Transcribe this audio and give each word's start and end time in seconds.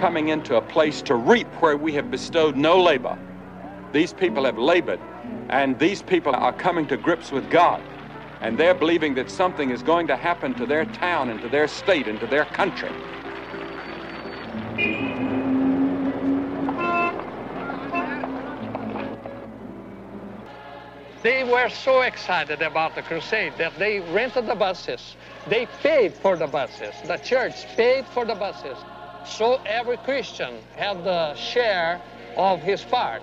Coming 0.00 0.28
into 0.28 0.56
a 0.56 0.62
place 0.62 1.02
to 1.02 1.14
reap 1.14 1.46
where 1.60 1.76
we 1.76 1.92
have 1.92 2.10
bestowed 2.10 2.56
no 2.56 2.82
labor. 2.82 3.18
These 3.92 4.14
people 4.14 4.46
have 4.46 4.56
labored, 4.56 4.98
and 5.50 5.78
these 5.78 6.00
people 6.00 6.34
are 6.34 6.54
coming 6.54 6.86
to 6.86 6.96
grips 6.96 7.30
with 7.30 7.50
God. 7.50 7.82
And 8.40 8.56
they're 8.56 8.72
believing 8.72 9.14
that 9.16 9.30
something 9.30 9.68
is 9.68 9.82
going 9.82 10.06
to 10.06 10.16
happen 10.16 10.54
to 10.54 10.64
their 10.64 10.86
town 10.86 11.28
and 11.28 11.38
to 11.42 11.50
their 11.50 11.68
state 11.68 12.08
and 12.08 12.18
to 12.18 12.26
their 12.26 12.46
country. 12.46 12.88
They 21.22 21.44
were 21.44 21.68
so 21.68 22.00
excited 22.00 22.62
about 22.62 22.94
the 22.94 23.02
crusade 23.02 23.52
that 23.58 23.78
they 23.78 24.00
rented 24.00 24.46
the 24.46 24.54
buses. 24.54 25.16
They 25.46 25.66
paid 25.82 26.14
for 26.14 26.38
the 26.38 26.46
buses. 26.46 26.94
The 27.04 27.18
church 27.18 27.66
paid 27.76 28.06
for 28.06 28.24
the 28.24 28.34
buses. 28.34 28.78
So 29.24 29.60
every 29.66 29.96
Christian 29.98 30.54
had 30.76 31.04
the 31.04 31.34
share 31.34 32.00
of 32.36 32.60
his 32.60 32.82
part. 32.84 33.22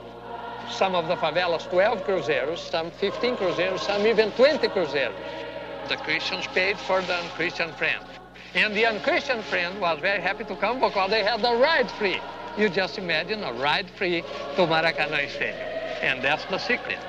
Some 0.69 0.95
of 0.95 1.07
the 1.07 1.15
favelas, 1.15 1.69
12 1.69 2.03
cruzeiros, 2.03 2.57
some 2.57 2.91
15 2.91 3.37
cruzeiros, 3.37 3.79
some 3.79 4.05
even 4.05 4.31
20 4.31 4.67
cruzeiros. 4.67 5.15
The 5.89 5.97
Christians 5.97 6.45
paid 6.47 6.77
for 6.77 7.01
the 7.01 7.15
unchristian 7.15 7.71
friend. 7.73 8.03
And 8.53 8.75
the 8.75 8.85
unchristian 8.85 9.41
friend 9.43 9.79
was 9.79 9.99
very 9.99 10.21
happy 10.21 10.43
to 10.45 10.55
come 10.55 10.79
because 10.79 11.09
they 11.09 11.23
had 11.23 11.41
the 11.41 11.55
ride 11.55 11.89
free. 11.91 12.19
You 12.57 12.69
just 12.69 12.97
imagine 12.97 13.43
a 13.43 13.53
ride 13.53 13.89
free 13.91 14.21
to 14.21 14.61
Maracanã 14.65 15.29
Stadium. 15.29 15.67
And 16.01 16.23
that's 16.23 16.45
the 16.45 16.57
secret. 16.57 16.99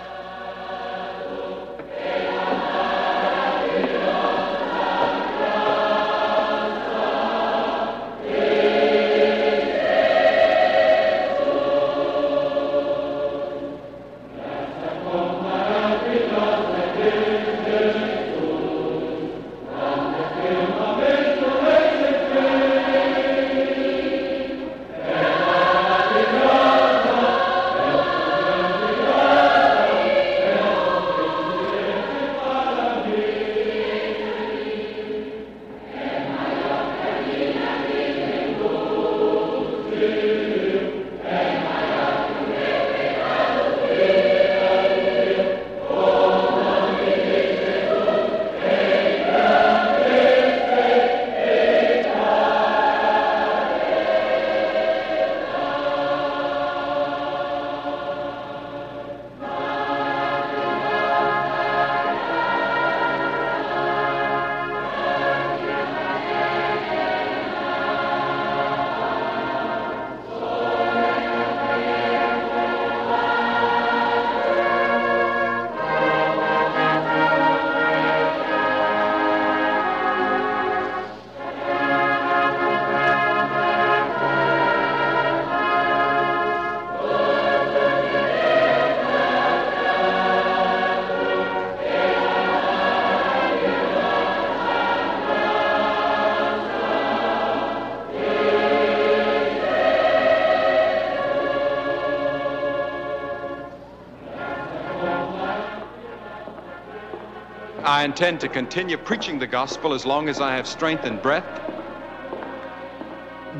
Intend 108.09 108.41
to 108.41 108.49
continue 108.49 108.97
preaching 108.97 109.39
the 109.39 109.47
gospel 109.47 109.93
as 109.93 110.07
long 110.07 110.31
as 110.31 110.41
I 110.41 110.57
have 110.57 110.67
strength 110.67 111.05
and 111.05 111.21
breath. 111.21 111.45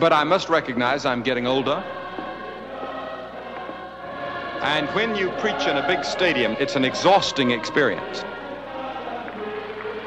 But 0.01 0.15
I 0.15 0.25
must 0.25 0.49
recognize 0.49 1.05
I'm 1.05 1.23
getting 1.23 1.47
older. 1.47 1.85
And 4.63 4.89
when 4.97 5.15
you 5.15 5.29
preach 5.33 5.67
in 5.67 5.77
a 5.77 5.87
big 5.87 6.03
stadium, 6.03 6.57
it's 6.59 6.77
an 6.77 6.85
exhausting 6.87 7.51
experience. 7.51 8.25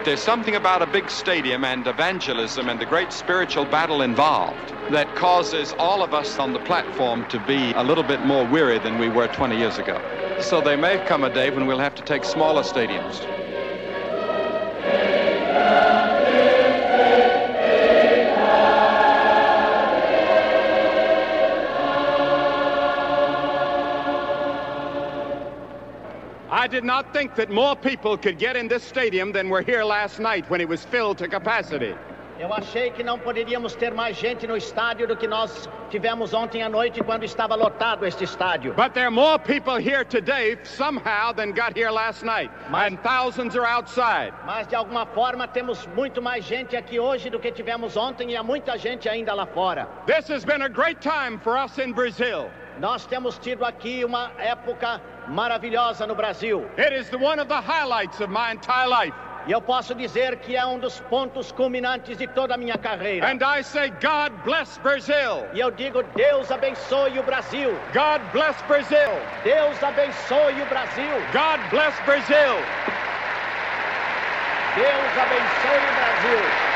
There's 0.06 0.19
something 0.19 0.56
about 0.56 0.81
a 0.81 0.88
big 0.88 1.12
stadium 1.12 1.63
and 1.63 1.85
evangelism 1.85 2.68
and 2.68 2.81
the 2.81 2.88
great 2.88 3.13
spiritual 3.13 3.66
battle 3.66 4.01
involved 4.01 4.74
that 4.91 5.16
causes 5.16 5.72
all 5.78 6.01
of 6.01 6.16
us 6.16 6.40
on 6.40 6.51
the 6.51 6.59
platform 6.62 7.28
to 7.28 7.40
be 7.41 7.74
a 7.74 7.84
little 7.84 8.03
bit 8.03 8.25
more 8.25 8.47
weary 8.47 8.80
than 8.80 8.97
we 8.97 9.07
were 9.07 9.28
20 9.28 9.56
years 9.56 9.78
ago. 9.78 10.01
So 10.41 10.62
there 10.62 10.78
may 10.78 10.97
come 11.06 11.24
a 11.24 11.30
day 11.30 11.51
when 11.51 11.68
we'll 11.68 11.78
have 11.78 11.94
to 11.94 12.01
take 12.01 12.24
smaller 12.24 12.63
stadiums. 12.63 13.41
I 26.62 26.68
did 26.68 26.84
not 26.84 27.12
think 27.12 27.34
that 27.38 27.50
more 27.50 27.76
people 27.76 28.16
could 28.16 28.38
get 28.38 28.56
in 28.56 28.68
this 28.68 28.84
stadium 28.84 29.32
than 29.32 29.50
were 29.50 29.64
here 29.64 29.84
last 29.84 30.20
night 30.20 30.48
when 30.48 30.62
it 30.62 30.70
was 30.70 30.86
filled 30.86 31.18
to 31.18 31.28
capacity. 31.28 31.96
Eu 32.40 32.54
achei 32.54 32.92
que 32.92 33.04
não 33.04 33.18
poderíamos 33.18 33.74
ter 33.74 33.92
mais 33.92 34.16
gente 34.16 34.46
no 34.46 34.56
estádio 34.56 35.08
do 35.08 35.18
que 35.18 35.28
nós 35.28 35.68
tivemos 35.90 36.36
ontem 36.36 36.62
à 36.62 36.70
noite 36.70 37.02
quando 37.04 37.24
estava 37.24 37.56
lotado 37.56 38.06
este 38.06 38.26
estádio. 38.26 38.76
But 38.76 38.94
there 38.94 39.06
are 39.08 39.12
more 39.12 39.40
people 39.40 39.76
here 39.76 40.04
today 40.06 40.56
somehow 40.64 41.34
than 41.34 41.52
got 41.52 41.76
here 41.76 41.90
last 41.90 42.24
night. 42.24 42.52
Mas- 42.70 42.92
and 42.92 43.00
thousands 43.02 43.56
are 43.56 43.66
outside. 43.66 44.32
Mas 44.46 44.68
de 44.68 44.76
alguma 44.76 45.08
forma 45.08 45.48
temos 45.48 45.88
muito 45.96 46.22
mais 46.22 46.46
gente 46.46 46.76
aqui 46.78 47.00
hoje 47.00 47.32
do 47.32 47.40
que 47.40 47.52
tivemos 47.52 47.98
ontem 47.98 48.30
e 48.30 48.38
há 48.38 48.44
muita 48.44 48.78
gente 48.78 49.10
ainda 49.10 49.34
lá 49.34 49.48
fora. 49.48 49.88
This 50.06 50.30
has 50.30 50.46
been 50.46 50.62
a 50.62 50.69
great 50.69 51.02
time 51.02 51.40
for 51.40 51.57
us 51.57 51.80
in 51.80 51.92
Brazil. 51.92 52.52
Nós 52.81 53.06
temos 53.06 53.38
tido 53.38 53.63
aqui 53.63 54.04
uma 54.04 54.31
época 54.39 55.00
maravilhosa 55.28 56.07
no 56.07 56.16
Brasil. 56.16 56.68
It 56.80 56.92
is 56.95 57.13
one 57.13 57.39
of 57.39 57.48
the 57.48 57.62
highlights 57.62 58.19
of 58.19 58.33
my 58.33 58.51
entire 58.51 58.88
life. 58.88 59.16
E 59.45 59.51
eu 59.51 59.62
posso 59.62 59.94
dizer 59.94 60.38
que 60.38 60.56
é 60.56 60.66
um 60.66 60.80
dos 60.80 61.00
pontos 61.01 61.51
culminantes 61.51 62.18
de 62.18 62.25
toda 62.25 62.56
a 62.56 62.57
minha 62.57 62.80
carreira. 62.80 63.28
And 63.28 63.38
I 63.44 63.62
say, 63.62 63.92
God 64.01 64.33
bless 64.44 64.80
Brazil. 64.80 65.45
E 65.54 65.60
eu 65.60 65.69
digo, 65.69 66.01
Deus 66.16 66.51
abençoe 66.51 67.19
o 67.19 67.24
Brasil. 67.24 67.69
God 67.94 68.19
bless 68.33 68.60
Brazil. 68.63 69.12
Deus 69.44 69.83
abençoe 69.83 70.60
o 70.60 70.66
Brasil. 70.66 71.13
God 71.31 71.62
bless 71.69 71.95
Brazil. 72.01 72.57
Deus 74.75 75.18
abençoe 75.22 75.78
o 75.78 75.94
Brasil. 76.00 76.70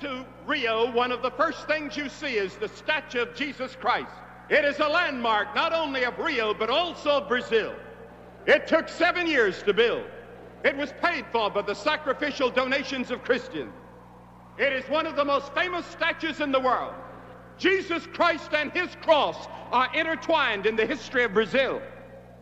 To 0.00 0.24
Rio, 0.46 0.90
one 0.90 1.12
of 1.12 1.22
the 1.22 1.30
first 1.30 1.66
things 1.66 1.96
you 1.96 2.08
see 2.08 2.36
is 2.36 2.56
the 2.56 2.68
statue 2.68 3.22
of 3.22 3.34
Jesus 3.34 3.76
Christ. 3.76 4.12
It 4.48 4.64
is 4.64 4.78
a 4.80 4.88
landmark 4.88 5.54
not 5.54 5.72
only 5.72 6.04
of 6.04 6.18
Rio, 6.18 6.52
but 6.54 6.70
also 6.70 7.10
of 7.18 7.28
Brazil. 7.28 7.74
It 8.46 8.66
took 8.66 8.88
seven 8.88 9.26
years 9.26 9.62
to 9.62 9.72
build. 9.72 10.04
It 10.64 10.76
was 10.76 10.92
paid 11.00 11.24
for 11.30 11.50
by 11.50 11.62
the 11.62 11.74
sacrificial 11.74 12.50
donations 12.50 13.10
of 13.10 13.22
Christians. 13.22 13.72
It 14.58 14.72
is 14.72 14.84
one 14.90 15.06
of 15.06 15.16
the 15.16 15.24
most 15.24 15.54
famous 15.54 15.86
statues 15.86 16.40
in 16.40 16.52
the 16.52 16.60
world. 16.60 16.94
Jesus 17.58 18.06
Christ 18.06 18.52
and 18.52 18.72
his 18.72 18.94
cross 19.02 19.48
are 19.70 19.94
intertwined 19.94 20.66
in 20.66 20.76
the 20.76 20.86
history 20.86 21.24
of 21.24 21.34
Brazil. 21.34 21.80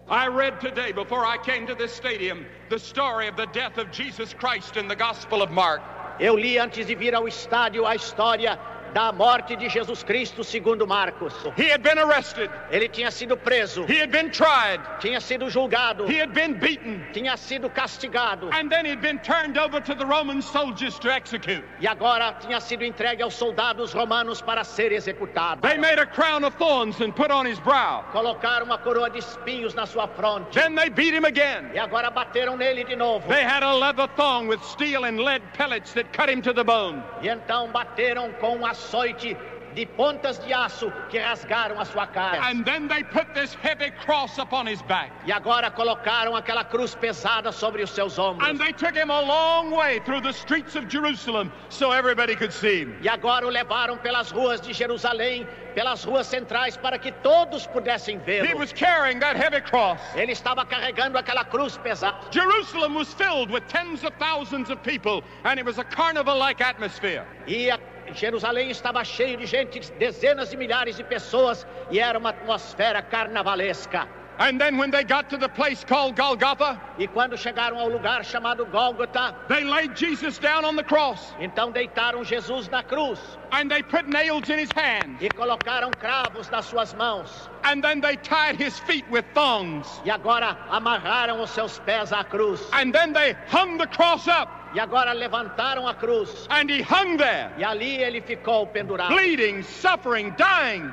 I 0.08 0.28
read 0.28 0.60
today, 0.60 0.92
before 0.92 1.26
I 1.26 1.36
came 1.36 1.66
to 1.66 1.74
this 1.74 1.92
stadium, 1.92 2.46
the 2.70 2.78
story 2.78 3.28
of 3.28 3.36
the 3.36 3.46
death 3.46 3.76
of 3.76 3.90
Jesus 3.90 4.32
Christ 4.32 4.76
in 4.76 4.88
the 4.88 4.96
Gospel 4.96 5.42
of 5.42 5.50
Mark. 5.50 5.82
Eu 6.20 6.36
li 6.36 6.58
antes 6.58 6.86
de 6.86 6.94
vir 6.94 7.14
ao 7.14 7.28
estádio 7.28 7.86
a 7.86 7.94
história 7.94 8.58
da 8.94 9.12
morte 9.12 9.56
de 9.56 9.68
Jesus 9.68 10.02
Cristo 10.02 10.42
segundo 10.44 10.86
Marcos. 10.86 11.34
He 11.56 11.68
had 11.68 11.82
been 11.82 11.98
arrested, 11.98 12.50
Ele 12.70 12.88
tinha 12.88 13.10
sido 13.10 13.36
preso, 13.36 13.84
he 13.86 13.98
had 13.98 14.10
been 14.10 14.30
tried, 14.30 14.80
tinha 15.00 15.20
sido 15.20 15.48
julgado, 15.50 16.06
he 16.08 16.18
had 16.18 16.32
been 16.32 16.54
beaten, 16.54 17.04
tinha 17.12 17.36
sido 17.36 17.68
castigado 17.70 18.48
and 18.52 18.70
then 18.70 18.84
he'd 18.86 19.00
been 19.00 19.18
turned 19.20 19.58
over 19.58 19.80
to 19.80 19.94
the 19.94 20.04
Roman 20.06 20.40
soldiers 20.42 20.98
to 20.98 21.10
execute. 21.12 21.62
e 21.80 21.86
agora 21.86 22.34
tinha 22.40 22.60
sido 22.60 22.84
entregue 22.84 23.22
aos 23.22 23.34
soldados 23.34 23.92
romanos 23.92 24.40
para 24.40 24.64
ser 24.64 24.92
executado. 24.92 25.62
They 25.62 25.76
made 25.78 25.98
a 25.98 26.06
crown 26.06 26.44
of 26.44 26.54
thorns 26.56 27.00
and 27.00 27.12
put 27.14 27.30
on 27.30 27.46
his 27.46 27.58
brow. 27.60 28.04
Colocaram 28.12 28.64
uma 28.64 28.78
coroa 28.78 29.10
de 29.10 29.18
espinhos 29.18 29.74
na 29.74 29.86
sua 29.86 30.06
fronte 30.08 30.54
Then 30.58 30.74
they 30.74 30.88
beat 30.88 31.14
him 31.14 31.24
again. 31.24 31.70
e 31.74 31.78
agora 31.78 32.10
bateram 32.10 32.56
nele 32.56 32.84
de 32.84 32.96
novo. 32.96 33.28
They 33.28 33.42
had 33.44 33.62
a 33.62 33.74
leather 33.74 34.08
thong 34.16 34.48
with 34.48 34.62
steel 34.64 35.04
and 35.04 35.18
lead 35.20 35.42
pellets 35.54 35.92
that 35.94 36.12
cut 36.12 36.28
him 36.28 36.40
to 36.42 36.52
the 36.52 36.64
bone. 36.64 37.02
E 37.22 37.28
então 37.28 37.68
bateram 37.68 38.32
com 38.40 38.56
um 38.58 38.66
açoite 38.78 39.36
de 39.74 39.84
pontas 39.86 40.38
de 40.38 40.52
aço 40.52 40.90
que 41.10 41.18
rasgaram 41.18 41.78
a 41.78 41.84
sua 41.84 42.06
carne. 42.06 42.38
And 42.42 42.64
then 42.64 42.88
they 42.88 43.02
put 43.04 43.32
this 43.34 43.54
heavy 43.54 43.90
cross 44.04 44.38
upon 44.38 44.66
his 44.66 44.80
back. 44.82 45.12
E 45.26 45.30
agora 45.30 45.70
colocaram 45.70 46.34
aquela 46.34 46.64
cruz 46.64 46.94
pesada 46.94 47.52
sobre 47.52 47.82
os 47.82 47.90
seus 47.90 48.18
ombros. 48.18 48.48
And 48.48 48.58
they 48.58 48.72
took 48.72 48.96
him 48.96 49.10
a 49.10 49.20
long 49.20 49.70
way 49.70 50.00
through 50.00 50.22
the 50.22 50.32
streets 50.32 50.74
of 50.74 50.88
Jerusalem 50.88 51.52
so 51.68 51.92
everybody 51.92 52.34
could 52.34 52.52
see 52.52 52.80
him. 52.80 52.96
E 53.02 53.08
agora 53.08 53.46
o 53.46 53.50
levaram 53.50 53.98
pelas 53.98 54.30
ruas 54.32 54.60
de 54.60 54.72
Jerusalém, 54.72 55.46
pelas 55.74 56.02
ruas 56.02 56.26
centrais, 56.26 56.76
para 56.76 56.98
que 56.98 57.12
todos 57.22 57.66
pudessem 57.68 58.16
He 58.16 58.40
vê-lo. 58.40 58.58
was 58.58 58.72
carrying 58.72 59.20
that 59.20 59.36
heavy 59.36 59.60
cross. 59.60 60.00
Ele 60.16 60.32
estava 60.32 60.64
carregando 60.64 61.18
aquela 61.18 61.44
cruz 61.44 61.76
pesada. 61.78 62.16
Jerusalem 62.32 62.94
was 62.94 63.12
filled 63.14 63.50
with 63.50 63.62
tens 63.68 64.02
of 64.02 64.12
thousands 64.18 64.70
of 64.70 64.82
people, 64.82 65.22
and 65.44 65.60
it 65.60 65.64
was 65.66 65.78
a 65.78 65.84
carnival 65.84 66.36
like 66.36 66.60
atmosphere. 66.60 67.24
E 67.46 67.70
a 67.70 67.78
Jerusalém 68.14 68.70
estava 68.70 69.04
cheio 69.04 69.36
de 69.36 69.46
gente, 69.46 69.80
dezenas 69.98 70.50
de 70.50 70.56
milhares 70.56 70.96
de 70.96 71.04
pessoas, 71.04 71.66
e 71.90 71.98
era 71.98 72.18
uma 72.18 72.30
atmosfera 72.30 73.02
carnavalesca. 73.02 74.08
And 74.40 74.56
then 74.60 74.78
when 74.78 74.92
they 74.92 75.02
got 75.02 75.28
to 75.30 75.36
the 75.36 75.48
place 75.48 75.82
called 75.82 76.14
Golgotha, 76.14 76.80
E 76.96 77.08
quando 77.08 77.36
chegaram 77.36 77.76
ao 77.76 77.88
lugar 77.88 78.24
chamado 78.24 78.64
Gólgota, 78.66 79.34
they 79.48 79.64
laid 79.64 79.96
Jesus 79.96 80.38
down 80.38 80.64
on 80.64 80.76
the 80.76 80.84
cross, 80.84 81.34
então 81.40 81.72
deitaram 81.72 82.22
Jesus 82.24 82.68
na 82.68 82.84
cruz 82.84 83.18
and 83.50 83.68
they 83.68 83.82
put 83.82 84.06
nails 84.06 84.48
in 84.48 84.60
his 84.60 84.70
hands, 84.76 85.20
e 85.20 85.28
colocaram 85.28 85.90
cravos 85.98 86.48
nas 86.50 86.66
suas 86.66 86.94
mãos. 86.94 87.48
and 87.64 87.82
then 87.82 88.00
they 88.00 88.14
tied 88.16 88.54
his 88.54 88.78
feet 88.78 89.04
with 89.10 89.24
thongs, 89.34 90.00
E 90.04 90.10
agora 90.10 90.56
amarraram 90.70 91.40
os 91.40 91.50
seus 91.50 91.80
pés 91.80 92.12
à 92.12 92.22
cruz. 92.22 92.60
and 92.74 92.92
then 92.92 93.12
they 93.12 93.34
hung 93.50 93.76
the 93.76 93.88
cross 93.88 94.28
up, 94.28 94.48
E 94.74 94.80
agora 94.80 95.12
levantaram 95.12 95.86
a 95.88 95.94
cruz. 95.94 96.46
and 96.50 96.68
he 96.70 96.82
hung 96.82 97.16
there, 97.16 97.50
E 97.58 97.64
ali 97.64 98.02
ele 98.02 98.20
ficou 98.20 98.66
pendurado, 98.66 99.08
bleeding, 99.14 99.62
suffering, 99.62 100.30
dying. 100.36 100.92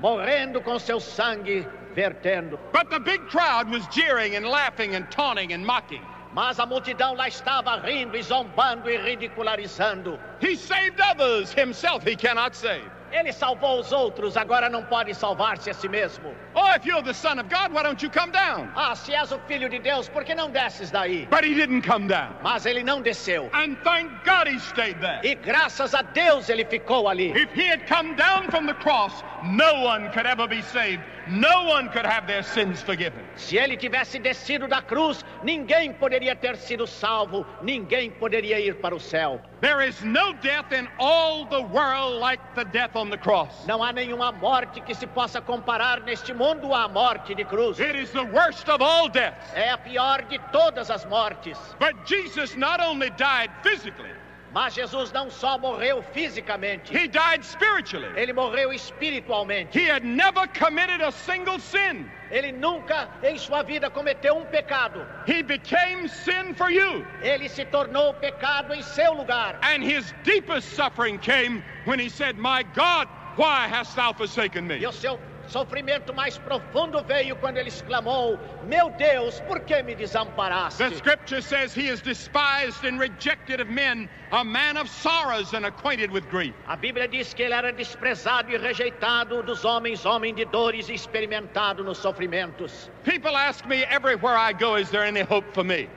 morrendo 0.00 0.60
com 0.62 0.78
seu 0.78 1.00
sangue 1.00 1.66
vertendo. 1.94 2.58
But 2.72 2.90
the 2.90 3.00
big 3.00 3.20
crowd 3.28 3.70
was 3.70 3.86
jeering 3.88 4.36
and 4.36 4.46
laughing 4.48 4.94
and 4.94 5.10
taunting 5.10 5.52
and 5.52 5.64
mocking. 5.66 6.02
Mas 6.34 6.58
a 6.58 6.66
multidão 6.66 7.14
lá 7.14 7.28
estava 7.28 7.78
rindo 7.80 8.14
e 8.16 8.22
zombando 8.22 8.90
e 8.90 8.96
ridicularizando. 8.98 10.18
He 10.40 10.54
saved 10.54 11.00
others, 11.00 11.52
himself 11.52 12.04
he 12.04 12.14
cannot 12.14 12.54
save. 12.54 12.84
Ele 13.12 13.32
salvou 13.32 13.80
os 13.80 13.92
outros, 13.92 14.36
agora 14.36 14.68
não 14.68 14.82
pode 14.82 15.14
salvar-se 15.14 15.70
a 15.70 15.74
si 15.74 15.88
mesmo. 15.88 16.34
Oh, 16.54 16.70
if 16.76 16.84
you're 16.84 17.02
the 17.02 17.12
Son 17.12 17.38
of 17.38 17.48
God, 17.48 17.72
why 17.72 17.82
don't 17.82 18.02
you 18.02 18.10
come 18.10 18.32
down? 18.32 18.70
Ah, 18.74 18.94
se 18.94 19.14
és 19.14 19.30
o 19.32 19.38
filho 19.46 19.68
de 19.68 19.78
Deus, 19.78 20.08
por 20.08 20.24
que 20.24 20.34
não 20.34 20.50
desces 20.50 20.90
daí? 20.90 21.26
But 21.30 21.44
he 21.44 21.54
didn't 21.54 21.82
come 21.82 22.08
down. 22.08 22.34
Mas 22.42 22.66
ele 22.66 22.82
não 22.82 23.00
desceu. 23.02 23.48
And 23.52 23.76
thank 23.82 24.10
God 24.24 24.48
he 24.48 24.58
stayed 24.58 25.00
there. 25.00 25.20
E 25.22 25.34
graças 25.34 25.94
a 25.94 26.02
Deus 26.02 26.48
ele 26.48 26.64
ficou 26.64 27.08
ali. 27.08 27.32
If 27.32 27.52
he 27.54 27.66
had 27.66 27.86
come 27.86 28.14
down 28.16 28.50
from 28.50 28.66
the 28.66 28.74
cross, 28.74 29.22
no 29.48 29.82
one 29.82 30.10
could 30.12 30.26
ever 30.26 30.46
be 30.46 30.62
saved. 30.62 31.02
No 31.28 31.64
one 31.64 31.88
could 31.88 32.06
have 32.06 32.26
their 32.26 32.42
sins 32.42 32.80
forgiven. 32.82 33.20
Se 33.36 33.58
ele 33.58 33.76
tivesse 33.76 34.18
descido 34.18 34.68
da 34.68 34.80
cruz, 34.80 35.24
ninguém 35.42 35.92
poderia 35.92 36.36
ter 36.36 36.56
sido 36.56 36.86
salvo, 36.86 37.44
ninguém 37.62 38.10
poderia 38.10 38.60
ir 38.60 38.76
para 38.76 38.94
o 38.94 39.00
céu. 39.00 39.40
There 39.60 39.80
is 39.80 40.00
no 40.02 40.34
death 40.34 40.72
in 40.72 40.86
all 40.98 41.46
the 41.46 41.62
world 41.62 42.20
like 42.20 42.40
the 42.54 42.64
death 42.64 42.94
on 42.94 43.10
the 43.10 43.18
cross. 43.18 43.66
Não 43.66 43.82
há 43.82 43.92
nenhuma 43.92 44.30
morte 44.30 44.80
que 44.80 44.94
se 44.94 45.06
possa 45.06 45.40
comparar 45.40 46.00
neste 46.00 46.32
mundo 46.32 46.72
à 46.72 46.88
morte 46.88 47.34
de 47.34 47.44
cruz. 47.44 47.80
It 47.80 47.96
is 47.98 48.10
the 48.12 48.24
worst 48.24 48.68
of 48.68 48.82
all 48.82 49.08
deaths. 49.08 49.52
É 49.54 49.70
a 49.70 49.78
pior 49.78 50.22
de 50.28 50.38
todas 50.52 50.90
as 50.90 51.04
mortes. 51.06 51.58
But 51.80 51.96
Jesus 52.06 52.54
not 52.56 52.80
only 52.80 53.10
died 53.10 53.50
physically, 53.62 54.12
Mas 54.52 54.74
Jesus 54.74 55.12
não 55.12 55.30
só 55.30 55.58
morreu 55.58 56.02
fisicamente, 56.02 56.92
he 56.92 57.08
died 57.08 57.44
spiritually. 57.44 58.08
ele 58.16 58.32
morreu 58.32 58.72
espiritualmente. 58.72 59.78
He 59.78 59.90
had 59.90 60.04
never 60.04 60.46
committed 60.48 61.00
a 61.00 61.10
single 61.10 61.58
sin. 61.58 62.10
Ele 62.30 62.52
nunca 62.52 63.08
em 63.22 63.38
sua 63.38 63.62
vida 63.62 63.90
cometeu 63.90 64.36
um 64.36 64.44
pecado. 64.46 65.06
He 65.26 65.42
became 65.42 66.08
sin 66.08 66.54
for 66.54 66.70
you. 66.70 67.06
Ele 67.22 67.48
se 67.48 67.64
tornou 67.64 68.14
pecado 68.14 68.72
em 68.74 68.82
seu 68.82 69.12
lugar. 69.14 69.58
And 69.62 69.82
his 69.82 70.12
deepest 70.24 70.74
suffering 70.74 71.18
came 71.18 71.62
when 71.84 71.98
he 71.98 72.08
said, 72.08 72.36
My 72.36 72.62
God, 72.74 73.08
why 73.36 73.68
hast 73.68 73.94
thou 73.96 74.12
forsaken 74.12 74.66
me? 74.66 74.78
E 74.78 74.86
o 74.86 74.92
seu 74.92 75.18
sofrimento 75.48 76.12
mais 76.14 76.38
profundo 76.38 77.02
veio 77.02 77.36
quando 77.36 77.58
ele 77.58 77.68
exclamou: 77.68 78.38
Meu 78.64 78.90
Deus, 78.90 79.40
por 79.40 79.60
que 79.60 79.82
me 79.82 79.94
desamparaste? 79.94 80.78
The 80.78 80.94
scripture 80.96 81.42
says 81.42 81.74
he 81.74 81.88
is 81.88 82.00
despised 82.00 82.84
and 82.84 82.98
rejected 82.98 83.60
of 83.60 83.70
men, 83.70 84.08
a 84.32 84.44
man 84.44 84.76
of 84.76 84.88
sorrows 84.88 85.54
and 85.54 85.66
acquainted 85.66 86.10
with 86.10 86.28
grief. 86.30 86.54
A 86.68 86.76
Bíblia 86.76 87.08
diz 87.08 87.34
que 87.34 87.44
ele 87.44 87.54
era 87.54 87.72
desprezado 87.72 88.50
e 88.50 88.58
rejeitado 88.58 89.42
dos 89.42 89.64
homens, 89.64 90.04
homem 90.04 90.34
de 90.34 90.44
dores 90.46 90.88
e 90.88 90.94
experimentado 90.94 91.82
nos 91.84 91.98
sofrimentos. 91.98 92.90
People 93.04 93.36
ask 93.36 93.64
me 93.66 93.84
everywhere 93.84 94.36
I 94.36 94.52
go, 94.52 94.76
is 94.76 94.90
there 94.90 95.04
any 95.04 95.22
hope 95.22 95.46
for 95.52 95.64
me? 95.64 95.88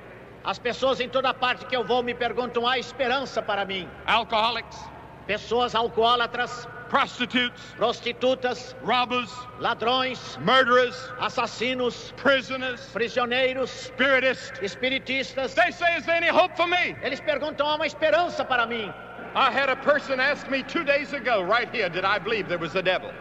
As 0.44 0.58
pessoas 0.58 1.00
em 1.00 1.10
toda 1.10 1.34
parte 1.34 1.66
que 1.66 1.76
eu 1.76 1.84
vou 1.84 2.02
me 2.02 2.14
perguntam: 2.14 2.66
há 2.66 2.80
esperança 2.80 3.42
para 3.42 3.66
mim? 3.66 3.88
Alcoholics, 4.06 4.90
Pessoas 5.28 5.76
alcoólatras, 5.76 6.68
prostitutes, 6.90 7.62
prostitutas, 7.78 8.76
robbers, 8.84 9.32
ladrões, 9.60 10.38
murderers, 10.42 10.96
assassinos, 11.20 12.14
prisoners, 12.18 12.82
prisioneiros, 12.92 13.70
spiritists. 13.70 14.60
espiritistas. 14.60 15.54
They 15.54 15.72
say, 15.72 15.98
is 15.98 16.06
there 16.06 16.16
any 16.16 16.28
hope 16.28 16.56
for 16.58 16.68
me? 16.68 16.96
Eles 17.02 17.22
perguntam: 17.22 17.68
há 17.68 17.76
uma 17.76 17.86
esperança 17.86 18.44
para 18.44 18.66
mim? 18.66 18.92
I 19.36 19.52
had 19.52 19.70
a 19.70 19.76
person 19.76 20.20
ask 20.20 20.50
me 20.50 20.64
two 20.64 20.84
days 20.84 21.14
ago, 21.14 21.44
right 21.44 21.70
here, 21.70 21.88
did 21.88 22.04
I 22.04 22.18
believe 22.18 22.48
there 22.48 22.58
was 22.58 22.76
a 22.76 22.82
devil? 22.82 23.12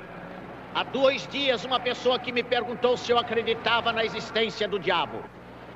Há 0.75 0.85
dois 0.93 1.27
dias, 1.27 1.65
uma 1.65 1.79
pessoa 1.79 2.19
que 2.19 2.33
me 2.33 2.43
perguntou 2.43 2.97
se 2.97 3.13
eu 3.13 3.19
acreditava 3.19 3.93
na 3.93 4.05
existência 4.05 4.67
do 4.67 4.79
diabo. 4.79 5.23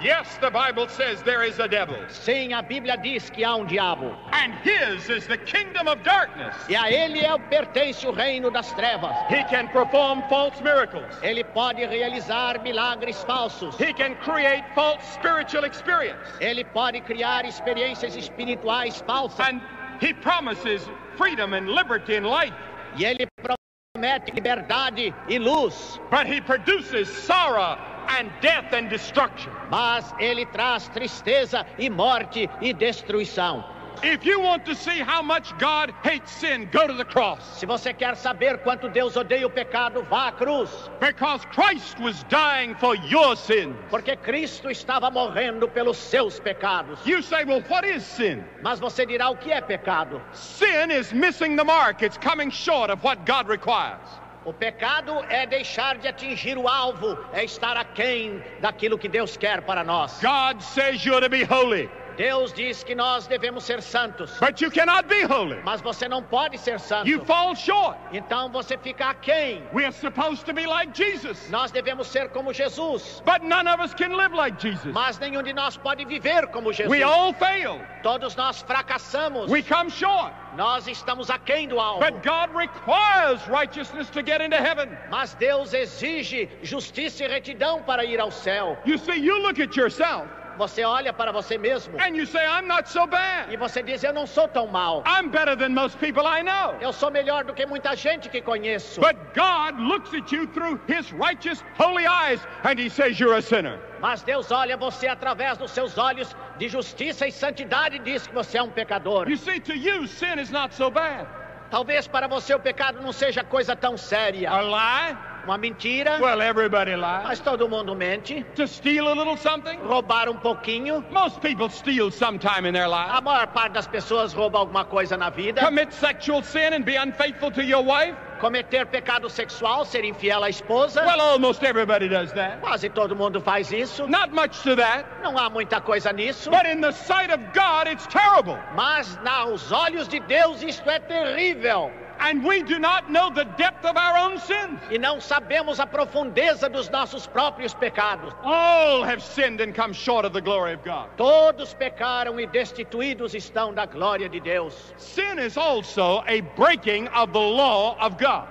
Yes, 0.03 0.37
the 0.41 0.51
Bible 0.51 0.89
says 0.89 1.23
there 1.23 1.45
is 1.45 1.61
a 1.61 1.69
devil. 1.69 1.97
Sim, 2.09 2.53
a 2.53 2.61
Bíblia 2.61 3.01
diz 3.01 3.31
que 3.31 3.45
há 3.45 3.57
um 3.57 3.67
diabo. 3.67 4.13
And 4.33 4.53
his 4.65 5.09
is 5.09 5.29
the 5.29 5.39
kingdom 5.39 5.87
of 5.87 6.03
darkness. 6.03 6.57
E 6.69 6.75
a 6.75 6.91
ele 6.91 7.21
é, 7.21 7.39
pertence 7.49 8.05
o 8.05 8.11
reino 8.11 8.51
das 8.51 8.73
trevas. 8.73 9.15
He 9.29 9.45
can 9.45 9.69
perform 9.69 10.25
false 10.29 10.61
miracles. 10.61 11.15
Ele 11.23 11.45
pode 11.45 11.87
realizar 11.87 12.61
milagres 12.65 13.23
falsos. 13.23 13.77
He 13.79 13.93
can 13.93 14.17
create 14.17 14.65
false 14.75 15.05
spiritual 15.15 15.63
experience. 15.65 16.29
Ele 16.41 16.65
pode 16.65 17.01
criar 17.03 17.45
experiências 17.45 18.17
espirituais 18.17 19.01
falsas. 19.07 19.39
And 19.39 19.63
he 20.01 20.13
promises 20.13 20.83
freedom 21.17 21.53
and 21.53 21.69
liberty 21.69 22.17
and 22.17 22.27
life. 22.27 22.55
E 22.99 23.05
ele 23.05 23.29
promete 23.41 24.33
liberdade 24.33 25.15
e 25.29 25.39
luz. 25.39 26.01
But 26.11 26.27
he 26.27 26.41
produces 26.41 27.09
sorrow 27.09 27.79
and 28.09 28.31
death 28.41 28.73
and 28.73 28.89
destruction. 28.89 29.53
Mas 29.71 30.13
ele 30.19 30.47
traz 30.47 30.89
tristeza 30.89 31.67
e 31.79 31.89
morte 31.91 32.49
e 32.61 32.73
destruição. 32.73 33.65
If 34.03 34.25
you 34.27 34.41
want 34.41 34.65
to 34.65 34.75
see 34.75 34.99
how 34.99 35.23
much 35.23 35.57
God 35.59 35.95
hates 36.03 36.33
sin, 36.33 36.69
go 36.73 36.89
to 36.89 36.93
the 36.93 37.05
cross. 37.05 37.41
Se 37.61 37.67
você 37.67 37.97
quer 37.97 38.17
saber 38.17 38.59
quanto 38.65 38.89
Deus 38.89 39.17
odeia 39.17 39.47
o 39.47 39.51
pecado, 39.51 40.03
vá 40.11 40.29
à 40.29 40.33
cruz. 40.33 40.91
Because 40.99 41.45
Christ 41.53 42.01
was 42.01 42.25
dying 42.25 42.75
for 42.75 42.97
your 42.97 43.37
sins. 43.37 43.77
Porque 43.91 44.17
Cristo 44.17 44.71
estava 44.71 45.09
morrendo 45.09 45.69
pelos 45.69 45.99
seus 45.99 46.41
pecados. 46.41 46.99
You 47.07 47.23
say, 47.23 47.45
well, 47.45 47.63
what 47.69 47.85
is 47.85 48.03
sin? 48.03 48.43
Mas 48.61 48.81
você 48.81 49.07
dirá 49.07 49.31
o 49.31 49.37
que 49.37 49.53
é 49.53 49.61
pecado? 49.61 50.21
Sin 50.33 50.91
is 50.91 51.13
missing 51.13 51.55
the 51.55 51.65
mark. 51.65 52.03
It's 52.03 52.19
coming 52.19 52.51
short 52.51 52.91
of 52.91 53.05
what 53.05 53.25
God 53.25 53.47
requires. 53.47 54.01
O 54.45 54.53
pecado 54.53 55.25
é 55.29 55.47
deixar 55.47 55.99
de 55.99 56.09
atingir 56.09 56.59
o 56.59 56.67
alvo, 56.67 57.17
é 57.33 57.45
estar 57.45 57.77
aquém 57.77 58.43
daquilo 58.61 58.99
que 58.99 59.09
Deus 59.09 59.37
quer 59.37 59.63
para 59.63 59.85
nós. 59.85 60.21
God 60.21 60.61
says 60.61 61.05
you're 61.05 61.21
to 61.21 61.29
be 61.29 61.45
holy, 61.45 61.89
Deus 62.17 62.53
diz 62.53 62.85
que 62.85 62.95
nós 62.95 63.27
devemos 63.27 63.65
ser 63.65 63.83
santos, 63.83 64.39
but 64.41 64.61
you 64.61 64.71
cannot 64.71 65.09
be 65.09 65.23
holy. 65.23 65.61
mas 65.65 65.81
você 65.81 66.09
não 66.09 66.23
pode 66.23 66.59
ser 66.59 66.79
santo. 66.79 67.09
You 67.09 67.25
fall 67.25 67.55
short. 67.55 67.99
Então 68.13 68.51
você 68.51 68.77
fica 68.79 69.11
aquém. 69.11 69.63
We're 69.73 69.93
supposed 69.93 70.45
to 70.47 70.53
be 70.53 70.67
like 70.67 70.93
Jesus, 70.95 71.49
Nós 71.51 71.71
devemos 71.71 72.07
ser 72.07 72.29
como 72.31 72.53
Jesus, 72.53 73.23
but 73.25 73.43
none 73.43 73.69
of 73.69 73.81
us 73.83 73.95
can 73.95 74.17
live 74.17 74.35
like 74.35 74.59
Jesus. 74.61 74.93
mas 74.93 75.19
nenhum 75.19 75.43
de 75.43 75.53
nós 75.53 75.77
pode 75.77 76.05
viver 76.05 76.47
como 76.49 76.73
Jesus. 76.73 76.91
We 76.91 77.03
all 77.03 77.33
fail. 77.33 77.81
Todos 78.03 78.37
nós 78.37 78.63
fracassamos. 78.63 79.51
We 79.51 79.63
come 79.63 79.91
short. 79.91 80.33
Nós 80.57 80.87
estamos 80.87 81.31
aquém 81.31 81.67
do 81.67 81.81
alvo. 81.81 82.01
But 82.01 82.23
God 82.23 82.51
requires 82.55 83.47
righteousness 83.49 84.11
to 84.11 84.23
get 84.23 84.41
into 84.41 84.57
heaven. 84.57 84.89
Mas 85.11 85.35
Deus 85.35 85.73
exige 85.73 86.49
justiça 86.63 87.25
e 87.25 87.29
retidão 87.29 87.83
para 87.83 88.05
ir 88.05 88.21
ao 88.21 88.31
céu. 88.31 88.77
You 88.85 88.99
see, 88.99 89.17
you 89.17 89.39
look 89.43 89.61
at 89.61 89.77
yourself 89.77 90.29
Você 90.59 90.85
olha 90.85 91.13
para 91.13 91.33
você 91.33 91.57
mesmo 91.57 91.97
and 92.01 92.17
you 92.17 92.27
say, 92.27 92.45
I'm 92.45 92.67
not 92.67 92.89
so 92.89 93.05
e 93.05 93.07
bad. 93.07 93.57
você 93.57 93.83
diz: 93.83 94.03
Eu 94.05 94.13
não 94.13 94.27
sou 94.27 94.47
tão 94.49 94.67
mal. 94.67 95.03
I'm 95.07 95.29
better 95.29 95.57
than 95.57 95.71
most 95.71 95.97
people 95.99 96.23
I 96.27 96.43
know. 96.43 96.77
Eu 96.81 96.93
sou 96.93 97.11
melhor 97.11 97.45
do 97.45 97.55
que 97.55 97.65
muita 97.67 97.97
gente 97.97 98.29
que 98.29 98.41
conheço. 98.43 99.01
But 99.01 99.17
God 99.35 99.79
looks 99.81 100.13
at 100.15 100.31
you 100.33 100.47
through 100.49 100.81
His 100.89 101.11
righteous, 101.13 101.65
holy 101.79 102.07
eyes 102.07 102.41
and 102.65 102.79
He 102.79 102.89
says 102.91 103.19
you're 103.19 103.37
a 103.37 103.43
sinner. 103.43 103.79
Mas 104.01 104.23
Deus 104.23 104.51
olha 104.51 104.77
você 104.77 105.07
através 105.09 105.57
dos 105.57 105.71
seus 105.71 105.97
olhos 105.97 106.35
de 106.59 106.69
justiça 106.69 107.27
e 107.27 107.33
santidade 107.33 107.97
e 107.97 107.99
diz 108.01 108.27
que 108.27 108.35
você 108.35 108.59
é 108.59 108.63
um 108.63 108.71
pecador. 108.71 109.29
You 109.29 109.37
see, 109.37 109.61
to 109.61 109.73
you, 109.75 110.07
sin 110.07 110.39
is 110.41 110.51
not 110.51 110.75
so 110.75 110.91
bad. 110.91 111.27
Talvez 111.71 112.07
para 112.07 112.29
você 112.29 112.55
o 112.55 112.61
pecado 112.61 113.01
não 113.01 113.13
seja 113.13 113.43
coisa 113.43 113.75
tão 113.75 113.95
A 113.95 113.99
séria. 113.99 114.51
lie? 114.61 115.32
Uma 115.45 115.59
mentira, 115.59 116.19
Well, 116.21 116.41
everybody 116.41 116.95
lies. 116.95 117.25
mas 117.25 117.41
todo 117.41 117.69
mundo 117.69 117.95
mente. 117.97 118.45
To 118.55 118.67
steal 118.67 119.09
a 119.09 119.13
little 119.15 119.37
something? 119.37 119.77
Roubar 119.81 120.29
um 120.29 120.37
pouquinho. 120.37 121.05
Most 121.11 121.41
people 121.41 121.69
steal 121.69 122.11
sometime 122.13 122.65
in 122.67 122.73
their 122.73 122.85
A 122.87 122.89
life. 122.89 123.23
maior 123.25 123.47
parte 123.49 123.73
das 123.75 123.87
pessoas 123.89 124.33
rouba 124.33 124.59
alguma 124.59 124.85
coisa 124.85 125.17
na 125.17 125.31
vida. 125.31 125.61
Commit 125.61 125.93
sexual 125.93 126.43
sin 126.43 126.73
and 126.75 126.85
be 126.85 126.95
unfaithful 126.97 127.51
to 127.51 127.63
your 127.63 127.83
wife? 127.83 128.15
Cometer 128.41 128.85
pecado 128.87 129.29
sexual, 129.29 129.85
ser 129.85 130.03
infiel 130.05 130.43
à 130.43 130.49
esposa. 130.49 131.05
Well, 131.05 131.21
almost 131.21 131.63
everybody 131.63 132.09
does 132.09 132.33
that. 132.33 132.61
Quase 132.61 132.89
todo 132.93 133.15
mundo 133.15 133.41
faz 133.41 133.71
isso. 133.73 134.07
Not 134.09 134.33
much 134.33 134.63
to 134.63 134.75
that. 134.77 135.05
Não 135.23 135.37
há 135.39 135.49
muita 135.51 135.81
coisa 135.81 136.13
nisso. 136.13 136.51
But 136.51 136.67
in 136.67 136.81
the 136.81 136.91
sight 136.93 137.31
of 137.33 137.41
God, 137.53 137.87
it's 137.89 138.07
terrible. 138.09 138.59
Mas 138.75 139.17
aos 139.25 139.71
olhos 139.73 140.09
de 140.09 140.19
Deus 140.21 140.61
isto 140.63 140.89
é 140.91 140.99
terrível. 140.99 141.91
And 142.25 142.45
we 142.45 142.63
do 142.63 142.79
not 142.79 143.11
know 143.11 143.31
the 143.31 143.45
depth 143.45 143.85
of 143.85 143.97
our 143.97 144.17
own 144.17 144.39
sins. 144.39 144.81
E 144.91 144.97
não 144.97 145.21
sabemos 145.21 145.81
a 145.81 145.87
profundeza 145.87 146.71
dos 146.71 146.89
nossos 146.89 147.27
próprios 147.27 147.75
pecados. 147.75 148.33
All 148.45 149.03
have 149.03 149.21
sinned 149.21 149.61
and 149.61 149.75
come 149.75 149.93
short 149.93 150.25
of 150.25 150.33
the 150.33 150.41
glory 150.41 150.73
of 150.73 150.85
God. 150.85 151.11
Todos 151.17 151.75
pecaram 151.75 152.39
e 152.41 152.47
destituídos 152.47 153.35
estão 153.35 153.75
da 153.75 153.87
glória 153.87 154.29
de 154.29 154.39
Deus. 154.39 154.95
Sin 154.97 155.39
is 155.41 155.57
also 155.57 156.23
a 156.29 156.41
breaking 156.57 157.09
of 157.09 157.33
the 157.33 157.41
law 157.41 157.97
of 158.01 158.17
God. 158.19 158.47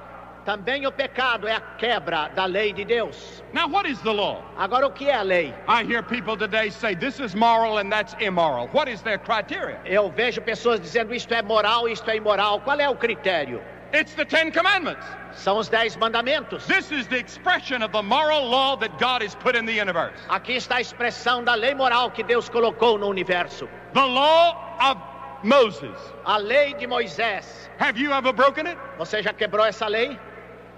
Também 0.45 0.87
o 0.87 0.91
pecado 0.91 1.47
é 1.47 1.55
a 1.55 1.61
quebra 1.61 2.29
da 2.29 2.45
lei 2.45 2.73
de 2.73 2.83
Deus. 2.83 3.43
Now, 3.53 3.67
what 3.67 3.87
is 3.87 3.99
the 4.01 4.11
law? 4.11 4.43
Agora, 4.57 4.87
o 4.87 4.91
que 4.91 5.07
é 5.07 5.15
a 5.15 5.21
lei? 5.21 5.53
I 5.67 5.83
hear 5.83 6.01
people 6.01 6.35
today 6.35 6.71
say 6.71 6.95
this 6.95 7.19
is 7.19 7.35
moral 7.35 7.77
and 7.77 7.91
that's 7.91 8.15
immoral. 8.19 8.67
What 8.69 8.89
is 8.89 9.03
their 9.03 9.19
criteria? 9.19 9.79
Eu 9.85 10.09
vejo 10.09 10.41
pessoas 10.41 10.79
dizendo 10.79 11.13
isto 11.13 11.31
é 11.33 11.43
moral, 11.43 11.87
isto 11.87 12.09
é 12.09 12.15
imoral. 12.15 12.59
Qual 12.61 12.79
é 12.79 12.89
o 12.89 12.95
critério? 12.95 13.61
It's 13.93 14.15
the 14.15 14.25
Ten 14.25 14.51
Commandments. 14.51 15.05
São 15.33 15.57
os 15.57 15.69
dez 15.69 15.95
mandamentos. 15.95 16.65
This 16.65 16.91
is 16.91 17.07
the 17.07 17.17
expression 17.17 17.83
of 17.83 17.91
the 17.91 18.01
moral 18.01 18.49
law 18.49 18.75
that 18.77 18.97
God 18.97 19.21
has 19.21 19.35
put 19.35 19.55
in 19.55 19.65
the 19.65 19.73
universe. 19.73 20.17
Aqui 20.29 20.55
está 20.55 20.77
a 20.77 20.81
expressão 20.81 21.43
da 21.43 21.53
lei 21.53 21.75
moral 21.75 22.09
que 22.09 22.23
Deus 22.23 22.49
colocou 22.49 22.97
no 22.97 23.07
universo. 23.07 23.69
The 23.93 24.05
law 24.05 24.55
of 24.79 24.99
Moses. 25.43 25.97
A 26.25 26.37
lei 26.37 26.73
de 26.73 26.87
Moisés. 26.87 27.69
Have 27.79 27.99
you 27.99 28.11
ever 28.11 28.33
broken 28.33 28.67
it? 28.67 28.79
Você 28.97 29.21
já 29.21 29.33
quebrou 29.33 29.65
essa 29.65 29.87
lei? 29.87 30.17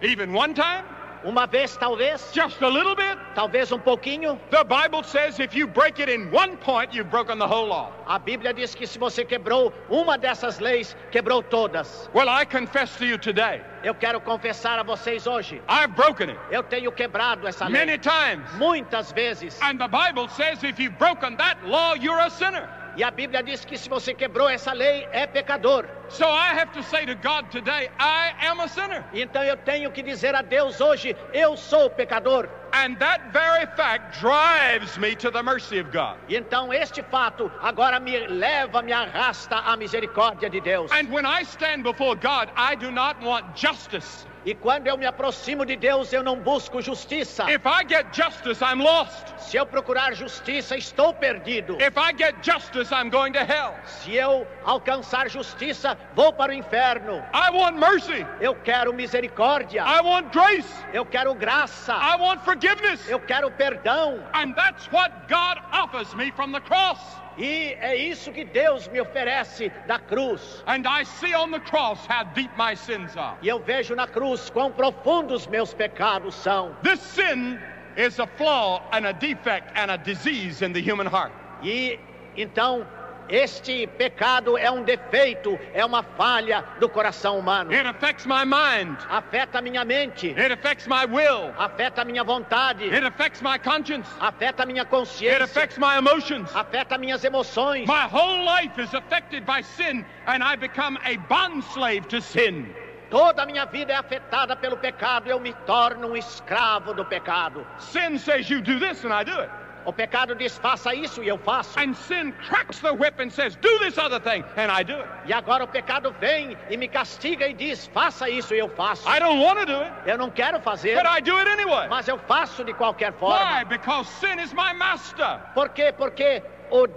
Even 0.04 0.34
one 0.34 0.54
time? 0.54 0.84
Uma 1.26 1.48
vez, 1.48 1.78
talvez? 1.78 2.34
Just 2.34 2.62
a 2.62 2.68
little 2.68 2.94
bit? 2.96 3.18
Talvez 3.34 3.72
um 3.72 3.80
pouquinho? 3.80 4.38
The 4.50 4.66
Bible 4.66 5.04
says 5.04 5.40
if 5.40 5.56
you 5.56 5.66
break 5.68 6.00
it 6.00 6.10
in 6.10 6.30
one 6.30 6.58
point, 6.58 6.94
you've 6.94 7.10
broken 7.10 7.40
the 7.40 7.48
whole 7.48 7.68
law. 7.68 7.94
A 8.06 8.20
Bíblia 8.20 8.54
diz 8.54 8.76
que 8.76 8.86
se 8.86 9.00
você 9.00 9.24
quebrou 9.24 9.72
uma 9.90 10.18
dessas 10.18 10.60
leis, 10.60 10.98
quebrou 11.12 11.42
todas. 11.42 12.10
Well, 12.14 12.28
I 12.28 12.44
confess 12.44 12.98
to 12.98 13.06
you 13.06 13.18
today, 13.18 13.62
Eu 13.86 13.96
quero 13.96 14.20
confessar 14.20 14.78
a 14.80 14.84
vocês 14.84 15.26
hoje. 15.26 15.62
I've 15.70 15.96
broken 15.96 16.30
it 16.32 16.40
Eu 16.52 16.62
tenho 16.64 16.92
quebrado 16.92 17.48
essa 17.48 17.70
many 17.70 17.92
lei 17.92 17.98
times. 18.00 18.52
muitas 18.58 19.14
vezes. 19.14 19.58
And 19.62 19.80
the 19.80 19.88
Bible 19.88 20.28
says 20.28 20.62
if 20.66 20.78
you've 20.78 20.98
broken 21.00 21.38
that 21.38 21.58
law, 21.66 21.94
you're 21.94 22.20
a 22.20 22.30
sinner. 22.30 22.68
E 22.96 23.04
a 23.04 23.10
Bíblia 23.10 23.42
diz 23.42 23.66
que 23.66 23.78
se 23.78 23.90
você 23.90 24.14
quebrou 24.14 24.48
essa 24.48 24.72
lei, 24.72 25.08
é 25.12 25.26
pecador. 25.26 25.88
So 26.10 26.26
I 26.26 26.54
have 26.60 26.72
to 26.74 26.84
say 26.84 27.06
to 27.06 27.16
God 27.16 27.50
today, 27.50 27.90
I 28.00 28.34
am 28.46 28.60
a 28.60 28.68
sinner. 28.68 29.04
Então 29.14 29.44
eu 29.44 29.58
tenho 29.58 29.92
que 29.92 30.04
dizer 30.04 30.36
a 30.36 30.44
Deus 30.44 30.80
hoje: 30.80 31.16
eu 31.34 31.58
sou 31.58 31.90
pecador. 31.90 32.48
And 32.72 32.96
that 33.00 33.32
very 33.32 33.66
fact 33.76 34.20
drives 34.20 34.98
me 34.98 35.16
to 35.16 35.32
the 35.32 35.42
mercy 35.42 35.80
of 35.80 35.92
God. 35.92 36.18
E 36.28 36.36
então 36.36 36.72
este 36.72 37.02
fato 37.04 37.52
agora 37.62 38.00
me 38.00 38.28
leva, 38.28 38.82
me 38.82 38.92
arrasta 38.92 39.58
à 39.58 39.76
misericórdia 39.76 40.50
de 40.50 40.62
Deus. 40.62 40.92
And 40.92 41.12
when 41.12 41.26
I 41.26 41.44
stand 41.44 41.84
before 41.84 42.16
God, 42.16 42.50
I 42.56 42.76
do 42.76 42.92
not 42.92 43.20
want 43.24 43.56
justice. 43.56 44.28
E 44.46 44.54
quando 44.54 44.88
eu 44.88 44.98
me 44.98 45.06
aproximo 45.06 45.66
de 45.66 45.78
Deus, 45.78 46.12
eu 46.12 46.22
não 46.22 46.38
busco 46.38 46.82
justiça. 46.82 47.50
If 47.50 47.66
I 47.66 47.88
get 47.88 48.08
justice, 48.14 48.62
I'm 48.62 48.82
lost. 48.84 49.34
Se 49.38 49.56
eu 49.56 49.66
procurar 49.66 50.14
justiça, 50.14 50.76
estou 50.76 51.14
perdido. 51.14 51.78
If 51.80 51.96
I 51.96 52.14
get 52.18 52.36
justice, 52.44 52.94
I'm 52.94 53.10
going 53.10 53.32
to 53.34 53.40
hell. 53.40 53.74
Se 53.86 54.14
eu 54.14 54.46
alcançar 54.66 55.30
justiça, 55.30 55.98
vou 56.14 56.34
para 56.34 56.52
o 56.52 56.56
inferno. 56.56 57.24
I 57.34 57.52
want 57.52 57.78
mercy. 57.78 58.26
Eu 58.42 58.54
quero 58.56 58.94
misericórdia. 58.94 59.84
I 59.84 60.02
want 60.02 60.34
grace. 60.34 60.74
Eu 60.92 61.06
quero 61.06 61.34
graça. 61.34 61.94
I 61.94 62.18
want 62.20 62.42
forgiveness. 62.42 63.10
Eu 63.10 63.22
quero 63.22 63.50
perdão. 63.52 64.22
And 64.34 64.54
that's 64.54 64.92
what 64.92 65.14
God 65.30 65.62
offers 65.72 66.14
me 66.16 66.32
from 66.32 66.52
the 66.52 66.60
cross. 66.60 67.23
E 67.38 67.76
é 67.80 67.96
isso 67.96 68.32
que 68.32 68.46
Deus 68.46 68.88
me 68.88 69.02
oferece 69.02 69.72
da 69.88 70.00
cruz. 70.00 70.64
And 70.68 70.84
I 70.88 71.04
see 71.04 71.34
on 71.34 71.52
the 71.52 71.60
cross 71.60 72.06
how 72.08 72.24
deep 72.34 72.52
my 72.58 72.76
sins 72.76 73.16
are. 73.18 73.38
E 73.42 73.48
eu 73.48 73.60
vejo 73.60 73.96
na 73.96 74.08
cruz 74.08 74.50
quão 74.50 74.72
profundos 74.72 75.48
meus 75.48 75.74
pecados 75.74 76.36
são. 76.36 76.76
This 76.84 77.00
sin 77.00 77.60
is 77.98 78.20
a 78.20 78.28
flaw 78.28 78.82
and 78.92 79.08
a 79.08 79.12
defect 79.14 79.72
and 79.76 79.92
a 79.92 79.98
disease 79.98 80.64
in 80.64 80.74
the 80.74 80.82
human 80.82 81.08
heart. 81.08 81.32
E 81.64 82.00
então 82.36 82.86
este 83.30 83.88
pecado 83.88 84.58
é 84.58 84.70
um 84.70 84.84
defeito, 84.84 85.60
é 85.74 85.86
uma 85.86 86.04
falha 86.04 86.64
do 86.80 86.88
coração 86.90 87.40
humano. 87.40 87.72
It 87.72 87.88
affects 87.88 88.26
my 88.26 88.44
mind. 88.46 88.98
Afeta 89.10 89.62
minha 89.62 89.84
mente, 89.86 90.30
It 90.38 90.52
affects 90.54 90.88
my 90.88 91.06
will. 91.06 91.54
afeta 91.58 92.04
minha 92.06 92.24
vontade, 92.24 92.84
It 92.86 93.06
affects 93.06 93.42
my 93.42 93.58
conscience. 93.58 94.08
afeta 94.20 94.66
minha 94.66 94.84
It 94.84 94.92
consciência, 94.92 95.44
affects 95.44 95.78
my 95.78 95.98
emotions. 95.98 96.50
afeta 96.56 96.98
minhas 96.98 97.24
emoções. 97.24 97.88
My 97.88 98.08
whole 98.08 98.44
life 98.46 98.78
is 98.82 98.94
affected 98.94 99.46
by 99.46 99.62
sin, 99.62 100.06
and 100.28 100.44
I 100.44 100.56
become 100.56 100.98
a 101.06 101.18
bond 101.30 101.64
slave 101.74 102.08
to 102.10 102.22
sin. 102.22 102.74
Toda 103.10 103.44
a 103.44 103.46
minha 103.46 103.66
vida 103.66 103.94
é 103.94 103.96
afetada 103.96 104.56
pelo 104.56 104.76
pecado, 104.78 105.30
eu 105.30 105.40
me 105.40 105.54
torno 105.68 106.08
um 106.10 106.18
escravo 106.18 106.94
do 106.96 107.06
pecado. 107.06 107.66
Sin 107.78 108.18
says 108.18 108.50
you 108.50 108.60
do 108.60 108.80
this, 108.80 109.04
and 109.06 109.14
I 109.14 109.24
do 109.24 109.40
it. 109.40 109.50
O 109.86 109.92
pecado 109.94 110.34
diz 110.36 110.58
faça 110.58 110.94
isso 110.96 111.22
e 111.24 111.28
eu 111.28 111.38
faço. 111.38 111.80
And 111.80 111.94
sin 111.94 112.32
cracks 112.48 112.80
the 112.80 112.92
whip 112.92 113.22
and 113.22 113.30
says, 113.30 113.56
do 113.58 113.80
this 113.80 113.98
other 113.98 114.20
thing, 114.20 114.44
and 114.58 114.72
I 114.72 114.84
do 114.84 114.94
it. 114.96 115.10
E 115.26 115.34
agora 115.34 115.64
o 115.64 115.68
pecado 115.68 116.14
vem 116.20 116.58
e 116.70 116.78
me 116.78 116.88
castiga 116.88 117.48
e 117.48 117.54
diz 117.54 117.88
faça 117.88 118.30
isso 118.30 118.54
e 118.56 118.60
eu 118.60 118.70
faço. 118.70 119.08
I 119.10 119.20
don't 119.20 119.42
want 119.44 119.60
to 119.60 119.66
do 119.66 119.80
it, 119.82 119.92
Eu 120.06 120.18
não 120.18 120.30
quero 120.30 120.60
fazer, 120.62 120.96
but 120.96 121.06
I 121.06 121.22
do 121.22 121.36
it 121.38 121.50
anyway. 121.50 121.88
mas 121.90 122.08
eu 122.08 122.18
faço 122.18 122.64
de 122.64 122.74
qualquer 122.74 123.12
Why? 123.12 123.20
forma. 123.20 123.66
Because 123.66 124.10
sin 124.10 124.40
is 124.40 124.54
my 124.54 124.74
master. 124.74 125.40
Por 125.54 125.70
quê? 125.70 125.92
Porque 125.92 126.42
o, 126.72 126.88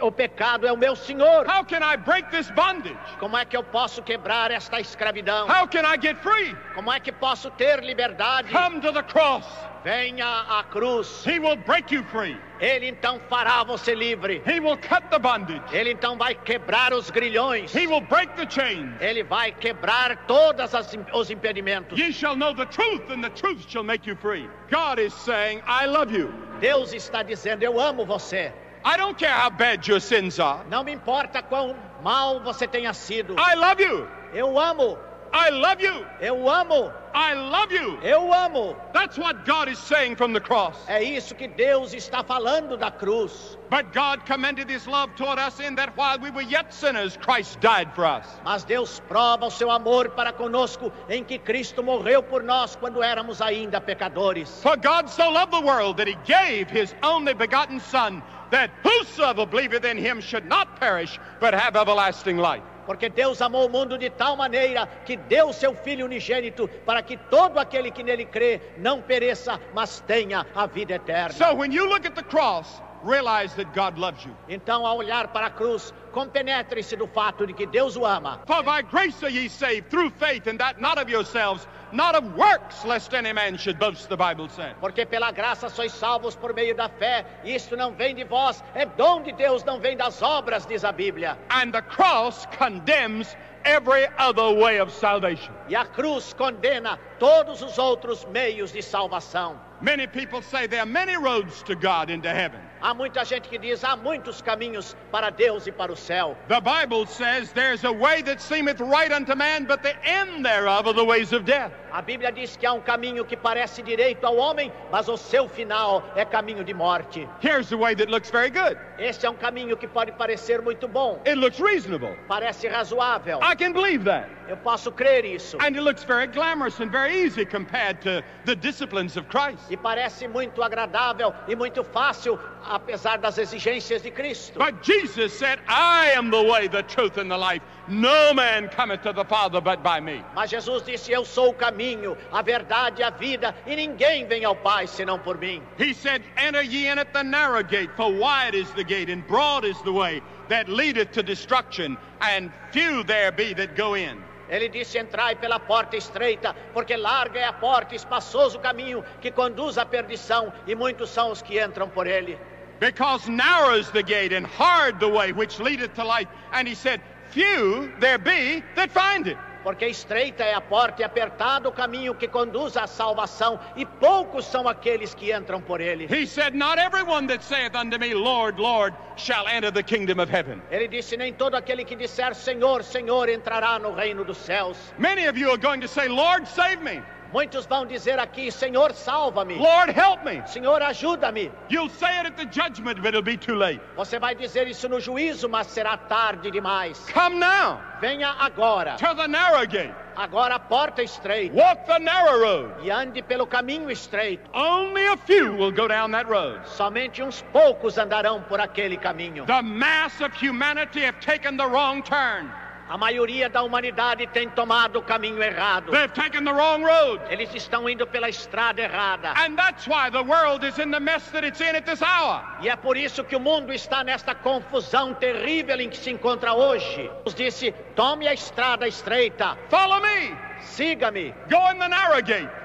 o 0.00 0.10
pecado 0.10 0.66
é 0.66 0.72
o 0.72 0.76
meu 0.76 0.94
senhor. 0.96 1.46
How 1.46 1.64
can 1.64 1.80
I 1.82 1.96
break 1.96 2.30
this 2.30 2.50
bondage? 2.50 2.98
Como 3.18 3.36
é 3.36 3.44
que 3.44 3.56
eu 3.56 3.62
posso 3.62 4.02
quebrar 4.02 4.50
esta 4.50 4.80
escravidão? 4.80 5.46
How 5.48 5.66
can 5.66 5.82
I 5.84 5.98
get 6.00 6.16
free? 6.18 6.56
Como 6.74 6.92
é 6.92 7.00
que 7.00 7.12
posso 7.12 7.50
ter 7.52 7.82
liberdade? 7.82 8.50
Come 8.50 8.80
to 8.80 8.92
the 8.92 9.02
cross. 9.02 9.46
Venha 9.84 10.44
à 10.48 10.62
cruz. 10.70 11.24
He 11.26 11.40
will 11.40 11.56
break 11.56 11.92
you 11.92 12.04
free. 12.04 12.36
Ele 12.60 12.86
então 12.86 13.20
fará 13.28 13.64
você 13.64 13.94
livre. 13.94 14.40
He 14.46 14.60
will 14.60 14.76
cut 14.76 15.02
the 15.10 15.18
bondage. 15.18 15.62
Ele 15.72 15.90
então 15.90 16.16
vai 16.16 16.36
quebrar 16.36 16.94
os 16.94 17.10
grilhões. 17.10 17.74
He 17.74 17.88
will 17.88 18.00
break 18.00 18.36
the 18.36 18.48
chains. 18.48 18.94
Ele 19.00 19.24
vai 19.24 19.50
quebrar 19.50 20.16
todos 20.28 20.72
os 21.12 21.30
impedimentos. 21.30 21.98
Ye 21.98 22.12
shall 22.12 22.36
know 22.36 22.54
the 22.54 22.66
truth, 22.66 23.10
and 23.10 23.22
the 23.22 23.30
truth 23.30 23.68
shall 23.68 23.82
make 23.82 24.08
you 24.08 24.16
free. 24.16 24.48
God 24.70 25.00
is 25.00 25.12
saying, 25.12 25.60
I 25.66 25.86
love 25.86 26.16
you. 26.16 26.32
Deus 26.60 26.92
está 26.92 27.24
dizendo: 27.24 27.64
Eu 27.64 27.80
amo 27.80 28.06
você. 28.06 28.52
I 28.84 28.96
don't 28.96 29.16
care 29.16 29.30
how 29.30 29.50
bad 29.50 29.86
your 29.86 30.00
sins 30.00 30.38
are. 30.40 30.64
Não 30.68 30.82
me 30.82 30.92
importa 30.92 31.42
quão 31.42 31.76
mal 32.02 32.40
você 32.40 32.66
tenha 32.66 32.92
sido. 32.92 33.36
I 33.38 33.54
love 33.54 33.80
you. 33.80 34.08
Eu 34.32 34.58
amo. 34.58 34.98
I 35.34 35.48
love 35.50 35.80
you. 35.80 36.06
Eu 36.20 36.48
amo. 36.50 36.92
I 37.14 37.34
love 37.34 37.72
you. 37.72 37.98
Eu 38.02 38.32
amo. 38.32 38.76
That's 38.92 39.16
what 39.16 39.46
God 39.46 39.68
is 39.68 39.78
saying 39.78 40.16
from 40.16 40.32
the 40.34 40.40
cross. 40.40 40.76
É 40.88 41.02
isso 41.02 41.34
que 41.34 41.48
Deus 41.48 41.94
está 41.94 42.22
falando 42.22 42.76
da 42.76 42.90
cruz. 42.90 43.56
But 43.70 43.94
God 43.94 44.26
commended 44.26 44.68
his 44.68 44.86
love 44.86 45.14
toward 45.16 45.38
us 45.38 45.58
in 45.60 45.74
that 45.76 45.96
while 45.96 46.18
we 46.18 46.30
were 46.30 46.42
yet 46.42 46.74
sinners, 46.74 47.16
Christ 47.16 47.60
died 47.60 47.94
for 47.94 48.04
us. 48.04 48.26
Mas 48.44 48.64
Deus 48.64 49.00
prova 49.08 49.46
o 49.46 49.50
seu 49.50 49.70
amor 49.70 50.10
para 50.10 50.32
conosco 50.32 50.92
em 51.08 51.24
que 51.24 51.38
Cristo 51.38 51.82
morreu 51.82 52.22
por 52.22 52.42
nós 52.42 52.76
quando 52.76 53.02
éramos 53.02 53.40
ainda 53.40 53.80
pecadores. 53.80 54.62
For 54.62 54.76
God 54.76 55.08
so 55.08 55.30
loved 55.30 55.52
the 55.52 55.64
world 55.64 55.96
that 55.96 56.08
he 56.08 56.16
gave 56.26 56.68
his 56.70 56.94
only 57.02 57.32
begotten 57.32 57.80
Son, 57.80 58.22
that 58.52 58.70
whosoever 58.84 59.44
believeth 59.44 59.84
in 59.84 59.96
him 59.96 60.20
should 60.20 60.46
not 60.46 60.78
perish, 60.78 61.18
but 61.40 61.52
have 61.54 61.74
everlasting 61.74 62.36
life. 62.36 62.62
Porque 62.86 63.08
Deus 63.08 63.40
amou 63.40 63.66
o 63.66 63.68
mundo 63.68 63.96
de 63.96 64.10
tal 64.10 64.36
maneira 64.36 64.86
que 65.04 65.16
deu 65.16 65.52
seu 65.52 65.74
Filho 65.74 66.04
unigênito 66.04 66.68
para 66.84 67.02
que 67.02 67.16
todo 67.16 67.58
aquele 67.58 67.90
que 67.90 68.02
nele 68.02 68.24
crê 68.24 68.60
não 68.76 69.00
pereça, 69.00 69.58
mas 69.72 70.00
tenha 70.00 70.46
a 70.54 70.66
vida 70.66 70.94
eterna. 70.94 71.32
So 71.32 71.54
when 71.54 71.72
you 71.72 71.88
look 71.88 72.06
at 72.06 72.14
the 72.14 72.22
cross, 72.22 72.82
realize 73.02 73.54
that 73.54 73.74
God 73.74 73.98
loves 73.98 74.24
you. 74.24 74.34
Então, 74.48 74.86
ao 74.86 74.96
olhar 74.98 75.28
para 75.28 75.46
a 75.46 75.50
cruz, 75.50 75.92
compenetre-se 76.12 76.96
do 76.96 77.06
fato 77.06 77.46
de 77.46 77.52
que 77.52 77.66
Deus 77.66 77.96
o 77.96 78.04
ama. 78.04 78.40
For 78.46 78.62
by 78.62 78.82
grace 78.82 79.22
are 79.22 79.30
ye 79.30 79.48
saved 79.48 79.90
through 79.90 80.10
faith, 80.10 80.46
and 80.46 80.58
that 80.58 80.80
not 80.80 80.98
of 80.98 81.10
yourselves, 81.10 81.66
not 81.92 82.14
of 82.14 82.24
works, 82.36 82.84
lest 82.84 83.12
any 83.14 83.32
man 83.32 83.56
should 83.56 83.78
boast, 83.78 84.08
the 84.08 84.16
Bible 84.16 84.48
says. 84.48 84.74
Porque 84.80 85.06
pela 85.06 85.32
graça 85.32 85.68
sois 85.68 85.92
salvos 85.92 86.36
por 86.36 86.52
meio 86.54 86.74
da 86.74 86.88
fé, 86.88 87.24
isto 87.44 87.76
não 87.76 87.92
vem 87.92 88.14
de 88.14 88.24
vós, 88.24 88.62
é 88.74 88.86
dom 88.86 89.22
de 89.22 89.32
Deus, 89.32 89.64
não 89.64 89.80
vem 89.80 89.96
das 89.96 90.22
obras, 90.22 90.66
diz 90.66 90.84
a 90.84 90.92
Bíblia. 90.92 91.38
And 91.50 91.72
the 91.72 91.82
cross 91.82 92.46
condemns 92.58 93.36
every 93.64 94.06
other 94.18 94.54
way 94.54 94.80
of 94.80 94.92
salvation. 94.92 95.52
E 95.68 95.74
a 95.74 95.84
cruz 95.84 96.32
condena 96.34 96.98
todos 97.18 97.62
os 97.62 97.78
outros 97.78 98.24
meios 98.26 98.72
de 98.72 98.82
salvação. 98.82 99.58
Many 99.80 100.06
people 100.06 100.42
say 100.42 100.66
there 100.66 100.80
are 100.80 100.86
many 100.86 101.16
roads 101.16 101.62
to 101.64 101.74
God 101.74 102.10
into 102.10 102.28
heaven. 102.28 102.60
Há 102.82 102.92
muita 102.92 103.24
gente 103.24 103.48
que 103.48 103.58
diz 103.58 103.84
há 103.84 103.94
muitos 103.96 104.42
caminhos 104.42 104.96
para 105.12 105.30
Deus 105.30 105.68
e 105.68 105.72
para 105.72 105.92
o 105.92 105.96
céu. 105.96 106.36
The 106.48 106.60
Bible 106.60 107.06
says 107.06 107.52
there's 107.52 107.84
a 107.84 107.92
way 107.92 108.22
that 108.24 108.42
seemeth 108.42 108.80
right 108.80 109.12
unto 109.12 109.36
man, 109.36 109.66
but 109.66 109.82
the 109.82 109.94
end 110.04 110.44
thereof 110.44 110.88
are 110.88 110.92
the 110.92 111.04
ways 111.04 111.32
of 111.32 111.44
death. 111.44 111.70
A 111.92 112.02
Bíblia 112.02 112.32
diz 112.32 112.56
que 112.56 112.66
há 112.66 112.72
um 112.72 112.80
caminho 112.80 113.24
que 113.24 113.36
parece 113.36 113.82
direito 113.82 114.24
ao 114.26 114.36
homem, 114.36 114.72
mas 114.90 115.08
o 115.08 115.16
seu 115.16 115.48
final 115.48 116.02
é 116.16 116.24
caminho 116.24 116.64
de 116.64 116.74
morte. 116.74 117.28
Here's 117.40 117.68
the 117.68 117.76
way 117.76 117.94
that 117.94 118.10
looks 118.10 118.30
very 118.30 118.50
good. 118.50 118.76
Este 118.98 119.26
é 119.26 119.30
um 119.30 119.36
caminho 119.36 119.76
que 119.76 119.86
pode 119.86 120.10
parecer 120.12 120.60
muito 120.60 120.88
bom, 120.88 121.20
It 121.24 121.36
looks 121.36 121.60
reasonable. 121.60 122.16
parece 122.26 122.66
razoável. 122.66 123.38
I 123.42 123.54
can 123.54 123.72
believe 123.72 124.04
that. 124.06 124.26
Eu 124.52 124.58
posso 124.58 124.92
crer 124.92 125.24
isso. 125.24 125.56
And 125.60 125.74
it 125.74 125.80
looks 125.80 126.04
very 126.04 126.26
glamorous 126.26 126.78
and 126.80 126.90
very 126.90 127.24
easy 127.24 127.46
compared 127.46 128.02
to 128.02 128.22
the 128.44 128.54
disciplines 128.54 129.16
of 129.16 129.26
Christ. 129.30 129.62
E 129.70 129.78
parece 129.78 130.28
muito 130.28 130.62
agradável 130.62 131.32
e 131.48 131.56
muito 131.56 131.82
fácil, 131.82 132.38
apesar 132.62 133.16
das 133.16 133.38
exigências 133.38 134.02
de 134.02 134.10
Cristo. 134.10 134.58
But 134.58 134.82
Jesus 134.82 135.32
said, 135.32 135.58
I 135.66 136.12
am 136.14 136.30
the 136.30 136.42
way, 136.42 136.68
the 136.68 136.82
truth, 136.82 137.16
and 137.16 137.30
the 137.30 137.38
life. 137.38 137.62
No 137.88 138.34
man 138.34 138.68
cometh 138.68 139.00
to 139.04 139.14
the 139.14 139.24
Father 139.24 139.62
but 139.62 139.82
by 139.82 140.00
me. 140.00 140.22
Mas 140.34 140.50
Jesus 140.50 140.82
disse: 140.82 141.10
Eu 141.10 141.24
sou 141.24 141.52
o 141.52 141.54
caminho, 141.54 142.14
a 142.30 142.42
verdade 142.42 143.00
e 143.00 143.02
a 143.02 143.10
vida, 143.10 143.54
e 143.66 143.74
ninguém 143.74 144.28
vem 144.28 144.44
ao 144.44 144.54
Pai 144.54 144.86
senão 144.86 145.18
por 145.18 145.38
mim. 145.38 145.62
He 145.78 145.94
said, 145.94 146.22
Enter 146.36 146.60
ye 146.60 146.88
in 146.88 146.98
at 146.98 147.14
the 147.14 147.22
narrow 147.22 147.62
gate, 147.62 147.90
for 147.96 148.12
wide 148.12 148.54
is 148.54 148.70
the 148.72 148.84
gate, 148.84 149.08
and 149.08 149.26
broad 149.26 149.64
is 149.64 149.80
the 149.80 149.92
way 149.92 150.20
that 150.48 150.68
leadeth 150.68 151.10
to 151.12 151.22
destruction, 151.22 151.96
and 152.20 152.52
few 152.70 153.02
there 153.04 153.32
be 153.32 153.54
that 153.54 153.74
go 153.74 153.94
in. 153.94 154.22
Ele 154.52 154.68
disse: 154.68 154.98
Entrai 154.98 155.34
pela 155.34 155.58
porta 155.58 155.96
estreita, 155.96 156.54
porque 156.74 156.94
larga 156.94 157.40
é 157.40 157.46
a 157.46 157.54
porta, 157.54 157.94
espaçoso 157.94 158.58
o 158.58 158.60
caminho 158.60 159.02
que 159.18 159.30
conduz 159.30 159.78
à 159.78 159.86
perdição, 159.86 160.52
e 160.66 160.74
muitos 160.74 161.08
são 161.08 161.30
os 161.30 161.40
que 161.40 161.58
entram 161.58 161.88
por 161.88 162.06
ele. 162.06 162.38
Because 162.78 163.30
narrow 163.30 163.78
is 163.78 163.90
the 163.92 164.02
gate, 164.02 164.34
and 164.34 164.46
hard 164.46 164.98
the 164.98 165.06
way 165.06 165.32
which 165.32 165.58
leadeth 165.58 165.94
to 165.94 166.04
life. 166.04 166.28
And 166.52 166.68
he 166.68 166.74
said, 166.74 167.00
Few 167.30 167.92
there 167.98 168.18
be 168.18 168.62
that 168.74 168.90
find 168.90 169.26
it. 169.26 169.38
Porque 169.62 169.86
estreita 169.86 170.44
é 170.44 170.54
a 170.54 170.60
porta 170.60 171.02
e 171.02 171.04
apertado 171.04 171.68
o 171.68 171.72
caminho 171.72 172.14
que 172.14 172.26
conduz 172.28 172.76
à 172.76 172.86
salvação, 172.86 173.58
e 173.76 173.84
poucos 173.84 174.44
são 174.46 174.68
aqueles 174.68 175.14
que 175.14 175.32
entram 175.32 175.60
por 175.60 175.80
ele. 175.80 176.06
He 176.10 176.26
said, 176.26 176.54
Not 176.54 176.78
everyone 176.78 177.26
that 177.28 177.44
saith 177.44 177.74
unto 177.74 177.98
me, 177.98 178.14
Lord, 178.14 178.60
Lord, 178.60 178.94
shall 179.16 179.46
enter 179.48 179.70
the 179.70 179.82
kingdom 179.82 180.20
of 180.20 180.30
heaven. 180.30 180.60
Ele 180.70 180.88
disse: 180.88 181.16
Nem 181.16 181.32
todo 181.32 181.54
aquele 181.54 181.84
que 181.84 181.96
disser 181.96 182.34
Senhor, 182.34 182.82
Senhor 182.82 183.28
entrará 183.28 183.78
no 183.78 183.92
reino 183.94 184.24
dos 184.24 184.38
céus. 184.38 184.76
Many 184.98 185.26
of 185.26 185.38
you 185.38 185.50
are 185.50 185.58
going 185.58 185.80
to 185.80 185.88
say, 185.88 186.08
Lord, 186.08 186.46
save 186.48 186.82
me. 186.82 187.02
Muitos 187.32 187.64
vão 187.66 187.86
dizer 187.86 188.18
aqui: 188.18 188.52
Senhor, 188.52 188.92
salva-me. 188.92 189.54
Lord, 189.54 189.90
help 189.92 190.22
me. 190.24 190.42
Senhor, 190.46 190.82
ajuda-me. 190.82 191.50
You'll 191.70 191.88
say 191.88 192.18
it 192.20 192.26
at 192.26 192.36
the 192.36 192.44
judgment, 192.44 193.00
but 193.00 193.08
it'll 193.08 193.22
be 193.22 193.36
too 193.38 193.54
late. 193.54 193.80
Você 193.96 194.18
vai 194.18 194.34
dizer 194.34 194.68
isso 194.68 194.88
no 194.88 195.00
juízo, 195.00 195.48
mas 195.48 195.66
será 195.68 195.96
tarde 195.96 196.50
demais. 196.50 196.98
Come 197.12 197.36
now 197.36 197.80
Venha 198.00 198.34
agora. 198.38 198.96
to 198.96 199.14
the 199.14 199.26
narrow 199.26 199.66
gate. 199.66 199.94
Agora 200.14 200.56
a 200.56 200.58
porta 200.58 201.02
estreita. 201.02 201.54
Walk 201.54 201.86
the 201.86 201.98
narrow 201.98 202.38
road. 202.38 202.74
E 202.82 202.90
ande 202.90 203.22
pelo 203.22 203.46
caminho 203.46 203.90
estreito. 203.90 204.42
Only 204.52 205.06
a 205.06 205.16
few 205.16 205.56
will 205.56 205.72
go 205.72 205.88
down 205.88 206.10
that 206.10 206.28
road. 206.28 206.60
Somente 206.66 207.22
uns 207.22 207.42
poucos 207.50 207.96
andarão 207.96 208.42
por 208.42 208.60
aquele 208.60 208.98
caminho. 208.98 209.46
The 209.46 209.62
mass 209.62 210.20
of 210.20 210.34
humanity 210.34 211.00
have 211.00 211.18
taken 211.20 211.56
the 211.56 211.66
wrong 211.66 212.02
turn. 212.02 212.50
A 212.92 212.98
maioria 212.98 213.48
da 213.48 213.62
humanidade 213.62 214.26
tem 214.26 214.50
tomado 214.50 214.98
o 214.98 215.02
caminho 215.02 215.42
errado. 215.42 215.90
They've 215.92 216.12
taken 216.12 216.44
the 216.44 216.52
wrong 216.52 216.84
road. 216.84 217.22
Eles 217.30 217.48
estão 217.54 217.88
indo 217.88 218.06
pela 218.06 218.28
estrada 218.28 218.82
errada. 218.82 219.32
And 219.34 219.56
that's 219.56 219.86
why 219.86 220.10
the 220.10 220.22
world 220.22 220.62
is 220.62 220.78
in 220.78 220.90
the 220.90 221.00
mess 221.00 221.26
that 221.30 221.42
it's 221.42 221.58
in 221.62 221.74
at 221.74 221.86
this 221.86 222.02
hour. 222.02 222.42
E 222.60 222.68
é 222.68 222.76
por 222.76 222.98
isso 222.98 223.24
que 223.24 223.34
o 223.34 223.40
mundo 223.40 223.72
está 223.72 224.04
nesta 224.04 224.34
confusão 224.34 225.14
terrível 225.14 225.80
em 225.80 225.88
que 225.88 225.96
se 225.96 226.10
encontra 226.10 226.52
hoje. 226.52 227.10
Deus 227.24 227.34
disse: 227.34 227.72
tome 227.96 228.28
a 228.28 228.34
estrada 228.34 228.86
estreita, 228.86 229.56
Follow 229.70 230.02
me. 230.02 230.36
siga-me, 230.60 231.32
Go 231.48 231.70
in 231.70 231.78
the 231.78 231.88
narrow 231.88 232.20
gate. 232.20 232.61